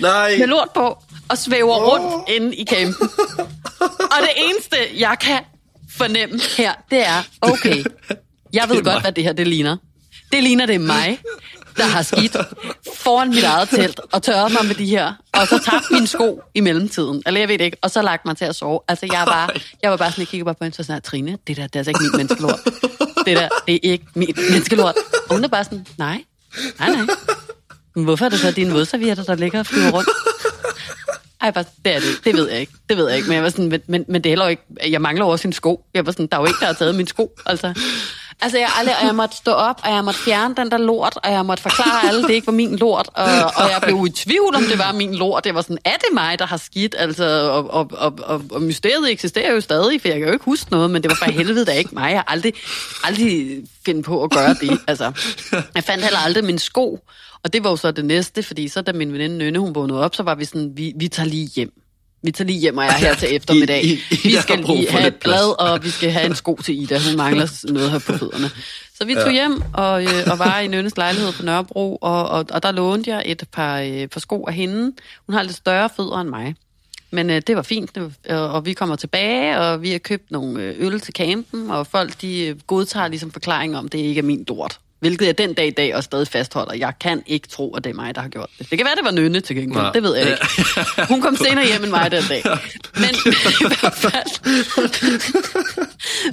[0.00, 0.36] Nej.
[0.38, 0.98] Med lort på
[1.30, 1.88] og svæver oh.
[1.88, 3.08] rundt inde i campen.
[3.80, 5.40] Og det eneste, jeg kan
[5.96, 7.84] fornemme her, det er, okay,
[8.52, 9.00] jeg ved godt, mig.
[9.00, 9.76] hvad det her det ligner.
[10.32, 11.18] Det ligner, det mig,
[11.76, 12.36] der har skidt
[12.96, 16.42] foran mit eget telt og tørret mig med de her, og så tabt mine sko
[16.54, 17.22] i mellemtiden.
[17.26, 18.80] Eller jeg ved ikke, og så lagt mig til at sove.
[18.88, 21.38] Altså, jeg var, jeg var bare sådan, jeg kiggede bare på hende, så sådan, Trine,
[21.46, 22.60] det der, det er altså ikke mit menneskelort.
[23.26, 24.94] Det der, det er ikke mit menneskelort.
[25.28, 26.24] Og hun er bare sådan, nej,
[26.78, 27.06] nej, nej.
[27.94, 30.08] Men hvorfor er det så dine vådservietter, der ligger og flyver rundt?
[31.40, 32.24] Ej, bare, det er det.
[32.24, 32.72] Det ved jeg ikke.
[32.88, 33.28] Det ved jeg ikke.
[33.28, 34.62] Men, jeg var sådan, men, men, men det er heller ikke...
[34.90, 35.84] Jeg mangler også en sko.
[35.94, 37.32] Jeg var sådan, der er jo ikke, der har taget min sko.
[37.46, 37.74] Altså.
[38.42, 41.18] Altså, jeg, aldrig, og jeg måtte stå op, og jeg måtte fjerne den der lort,
[41.24, 43.24] og jeg måtte forklare alle, det ikke var min lort, og,
[43.56, 45.44] og jeg blev i tvivl, om det var min lort.
[45.44, 46.94] Det var sådan, er det mig, der har skidt?
[46.98, 50.44] Altså, og, og, og, og, og mysteriet eksisterer jo stadig, for jeg kan jo ikke
[50.44, 52.10] huske noget, men det var for helvede da ikke mig.
[52.10, 52.54] Jeg har aldrig,
[53.04, 54.78] aldrig finde på at gøre det.
[54.86, 55.12] Altså,
[55.74, 56.98] jeg fandt heller aldrig min sko,
[57.42, 60.04] og det var jo så det næste, fordi så da min veninde Nynne, hun vågnede
[60.04, 61.72] op, så var vi sådan, vi, vi tager lige hjem.
[62.22, 63.84] Vi tager lige hjem og er her til eftermiddag.
[63.84, 66.82] I, I, vi skal lige have et blad, og vi skal have en sko til
[66.82, 66.98] Ida.
[67.08, 68.50] Hun mangler noget her på fødderne.
[68.98, 69.32] Så vi tog ja.
[69.32, 73.10] hjem og, øh, og var i Nynnes lejlighed på Nørrebro, og, og, og der lånte
[73.10, 74.92] jeg et par, øh, par sko af hende.
[75.26, 76.54] Hun har lidt større fødder end mig.
[77.10, 80.62] Men øh, det var fint, var, og vi kommer tilbage, og vi har købt nogle
[80.62, 84.22] øh, øl til campen, og folk de øh, godtager ligesom forklaring om, det ikke er
[84.22, 84.80] min dort.
[85.00, 86.74] Hvilket jeg den dag i dag også stadig fastholder.
[86.74, 88.70] Jeg kan ikke tro, at det er mig, der har gjort det.
[88.70, 89.84] Det kan være, det var Nynne til gengæld.
[89.84, 89.90] Ja.
[89.94, 90.46] Det ved jeg ikke.
[91.08, 92.42] Hun kom senere hjem end mig den dag.
[92.94, 94.30] Men i hvert fald...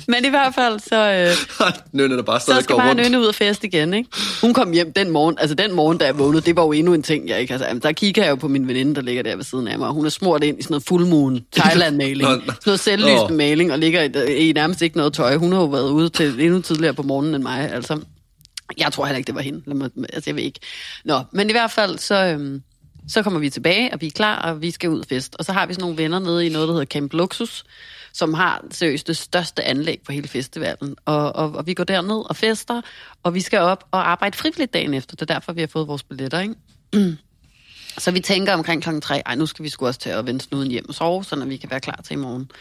[0.07, 0.95] men i hvert fald, så...
[1.11, 3.01] Øh, Nynne, der bare stadig så skal går bare rundt.
[3.01, 4.09] Nynne ud og fest igen, ikke?
[4.41, 6.93] Hun kom hjem den morgen, altså den morgen, da jeg vågnede, det var jo endnu
[6.93, 9.35] en ting, jeg ikke altså, Der kigger jeg jo på min veninde, der ligger der
[9.35, 12.27] ved siden af mig, og hun er smurt ind i sådan noget fullmoon Thailand-maling.
[12.27, 13.33] sådan noget selvlysende oh.
[13.33, 15.35] maling, og ligger i, i nærmest ikke noget tøj.
[15.35, 17.99] Hun har jo været ude til endnu tidligere på morgenen end mig, altså.
[18.77, 19.61] Jeg tror heller ikke, det var hende.
[19.65, 20.59] Lad mig, altså, jeg ved ikke.
[21.05, 22.61] Nå, men i hvert fald, så, øhm,
[23.07, 25.35] så kommer vi tilbage, og vi er klar, og vi skal ud og fest.
[25.39, 27.63] Og så har vi sådan nogle venner nede i noget, der hedder Camp Luxus,
[28.13, 30.95] som har seriøst det største anlæg på hele festivalen.
[31.05, 32.81] Og, og, og vi går derned og fester,
[33.23, 35.15] og vi skal op og arbejde frivilligt dagen efter.
[35.15, 36.55] Det er derfor, vi har fået vores billetter, ikke?
[37.97, 40.41] Så vi tænker omkring klokken tre, ej, nu skal vi sgu også til at vende
[40.41, 42.51] snuden hjem og sove, så vi kan være klar til i morgen.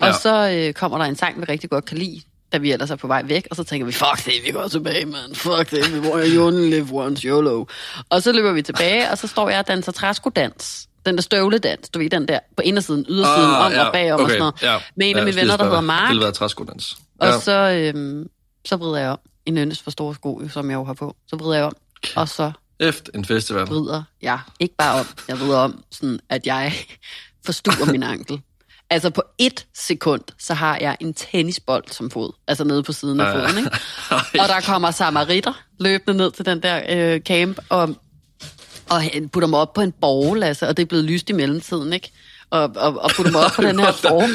[0.00, 0.12] Og ja.
[0.12, 2.20] så øh, kommer der en sang, vi rigtig godt kan lide,
[2.54, 4.68] da vi ellers er på vej væk, og så tænker vi, fuck det, vi går
[4.68, 5.34] tilbage, man.
[5.34, 7.64] Fuck det, vi må jo only live once, YOLO.
[8.10, 10.88] Og så løber vi tilbage, og så står jeg og danser træskodans.
[11.06, 14.20] Den der støvledans, du ved, den der på indersiden, ydersiden, ah, om ja, og bagom
[14.20, 14.62] okay, og sådan noget.
[14.62, 16.08] Ja, med en af ja, mine venner, der hedder Mark.
[16.08, 16.96] Det vil være træskodans.
[17.22, 17.34] Ja.
[17.34, 18.28] Og så, øhm,
[18.64, 19.18] så vrider jeg om.
[19.46, 21.16] I Nynnes for store sko, som jeg jo har på.
[21.26, 21.76] Så vrider jeg om,
[22.16, 22.52] og så...
[22.80, 23.66] Efter en festival.
[23.66, 24.38] Vrider, ja.
[24.60, 26.72] Ikke bare om, jeg vrider om, sådan at jeg
[27.46, 28.40] forstuer min ankel.
[28.90, 32.32] Altså på et sekund, så har jeg en tennisbold som fod.
[32.48, 33.70] Altså nede på siden af foden, ikke?
[34.42, 37.94] Og der kommer samaritter løbende ned til den der øh, camp, og,
[38.90, 41.92] og putter mig op på en borgel, altså, og det er blevet lyst i mellemtiden,
[41.92, 42.12] ikke?
[42.58, 44.30] Og, og, og putte mig op på den her form,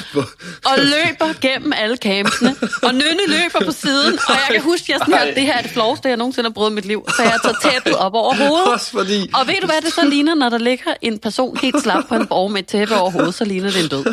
[0.66, 4.90] og løber gennem alle campsene, og Nynne løber på siden, og jeg kan huske, at
[4.90, 7.06] jeg sådan her, det her er det floveste, jeg nogensinde har prøvet i mit liv,
[7.16, 8.82] så jeg tager tæppet op over hovedet.
[8.82, 9.30] Fordi...
[9.34, 12.16] Og ved du, hvad det så ligner, når der ligger en person helt slap på
[12.16, 14.06] en borg med et tæppe over hovedet, så ligner det en død.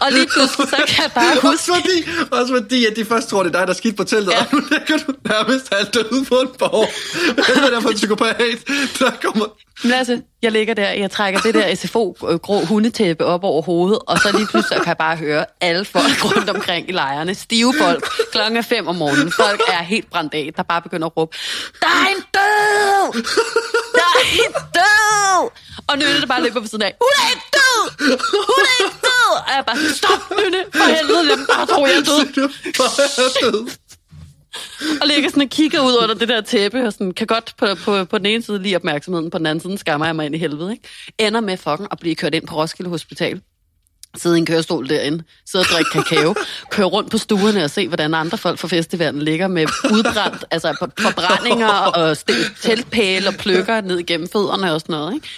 [0.00, 1.48] Og lige pludselig, så kan jeg bare huske...
[1.48, 1.96] Også fordi,
[2.40, 4.40] også fordi, at de først tror, det er dig, der er skidt på teltet, Ja.
[4.40, 6.88] og nu ligger du nærmest halvt død på en borg.
[7.34, 8.36] Hvad er det for en psykopat,
[8.98, 9.46] der kommer...
[9.82, 13.98] Men altså, jeg ligger der, jeg trækker det der SFO-grå øh, hundetæppe op over hovedet,
[14.06, 17.34] og så lige pludselig kan jeg bare høre alle folk rundt omkring i lejrene.
[17.34, 18.08] Stive folk.
[18.32, 19.32] Klokken er fem om morgenen.
[19.32, 21.36] Folk er helt brændt af, der bare begynder at råbe,
[21.80, 23.22] der er en død!
[23.94, 25.50] Der er en død!
[25.86, 27.82] Og Nynne, der bare løber på siden af, hun er ikke død!
[28.56, 29.32] Hun er ikke død!
[29.46, 32.04] Og jeg bare stop, Nynne, for helvede, jeg bare tror, jeg er
[33.42, 33.70] død.
[35.00, 37.66] Og ligger sådan og kigger ud under det der tæppe, og sådan, kan godt på,
[37.84, 40.34] på, på den ene side lige opmærksomheden, på den anden side skammer jeg mig ind
[40.34, 40.72] i helvede.
[40.72, 40.88] Ikke?
[41.18, 43.40] Ender med fucking at blive kørt ind på Roskilde Hospital.
[44.16, 46.34] Sidde i en kørestol derinde, sidde og drikke kakao,
[46.74, 50.76] køre rundt på stuerne og se, hvordan andre folk fra festivalen ligger med udbrændt, altså
[50.98, 52.16] forbrændinger og
[52.60, 55.14] teltpæle og pløkker ned igennem fødderne og sådan noget.
[55.14, 55.28] Ikke?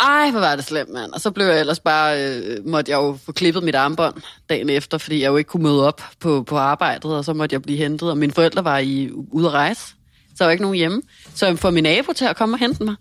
[0.00, 1.12] Ej, hvor var det slemt, mand.
[1.12, 4.14] Og så blev jeg ellers bare, øh, måtte jeg jo få klippet mit armbånd
[4.48, 7.54] dagen efter, fordi jeg jo ikke kunne møde op på, på arbejdet, og så måtte
[7.54, 9.94] jeg blive hentet, og mine forældre var i, ude at rejse.
[10.36, 11.02] Så der var ikke nogen hjemme.
[11.34, 12.94] Så jeg får min nabo til at komme og hente mig.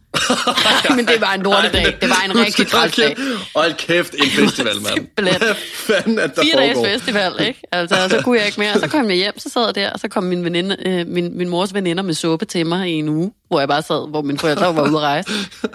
[0.96, 1.98] Men det var en lortedag.
[2.02, 3.16] Det var en rigtig træls dag.
[3.56, 5.08] Hold kæft, en festival, mand.
[5.22, 7.62] Hvad fanden er der Fire dages festival, ikke?
[7.72, 8.80] Altså, så kunne jeg ikke mere.
[8.80, 11.38] Så kom jeg hjem, så sad jeg der, og så kom min, veninde, øh, min,
[11.38, 14.22] min mors veninder med suppe til mig i en uge, hvor jeg bare sad, hvor
[14.22, 15.30] mine forældre var ude at rejse,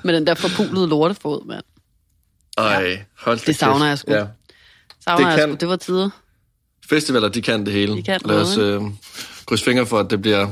[0.04, 1.62] med den der forpulede lortefod, mand.
[2.58, 4.12] Ej, hold da Det savner jeg sgu.
[4.12, 4.24] Ja.
[5.04, 5.56] Savner Det jeg kan- sgu.
[5.60, 6.10] Det var tider.
[6.90, 7.96] Festivaler, de kan det hele.
[7.96, 8.80] De kan Lad os øh,
[9.46, 10.48] krydse fingre for, at det bliver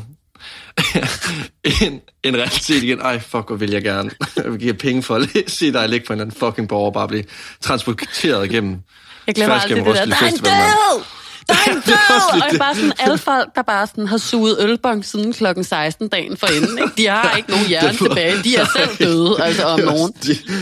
[1.82, 3.00] en, en realitet igen.
[3.00, 4.10] Ej, fuck, hvor vil jeg gerne.
[4.36, 6.92] Jeg give penge for at se dig ligge på en eller anden fucking borger og
[6.92, 7.24] bare blive
[7.60, 8.78] transporteret igennem.
[9.26, 11.04] Jeg glemmer altid det gennem der, Roskilde der er en død!
[11.48, 12.52] Der er en død!
[12.52, 16.36] Og bare sådan, alle folk, der bare sådan har suget ølbong siden klokken 16 dagen
[16.36, 16.90] forinden, ikke?
[16.96, 18.42] de har ikke nogen hjerne tilbage.
[18.42, 20.12] De er selv døde, altså om nogen.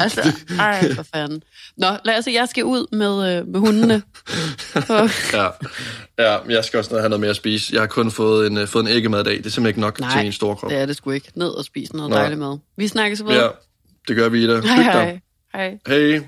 [0.01, 1.43] Altså, ej, for fanden.
[1.79, 4.03] Nå, lad os jeg skal ud med, øh, med hundene.
[5.33, 5.49] Ja.
[6.19, 7.75] ja, jeg skal også have noget mere at spise.
[7.75, 9.37] Jeg har kun fået en, uh, fået en æggemad i dag.
[9.37, 10.71] Det er simpelthen ikke nok nej, til min store krop.
[10.71, 11.31] det er det sgu ikke.
[11.35, 12.17] Ned og spise noget Nå.
[12.17, 12.59] dejligt mad.
[12.77, 13.35] Vi snakkes ved.
[13.35, 13.49] Ja,
[14.09, 14.61] det gør vi, Ida.
[14.61, 14.93] Hej, Hyg dig.
[14.93, 15.21] hej.
[15.55, 15.79] Hej.
[15.87, 16.21] Hej.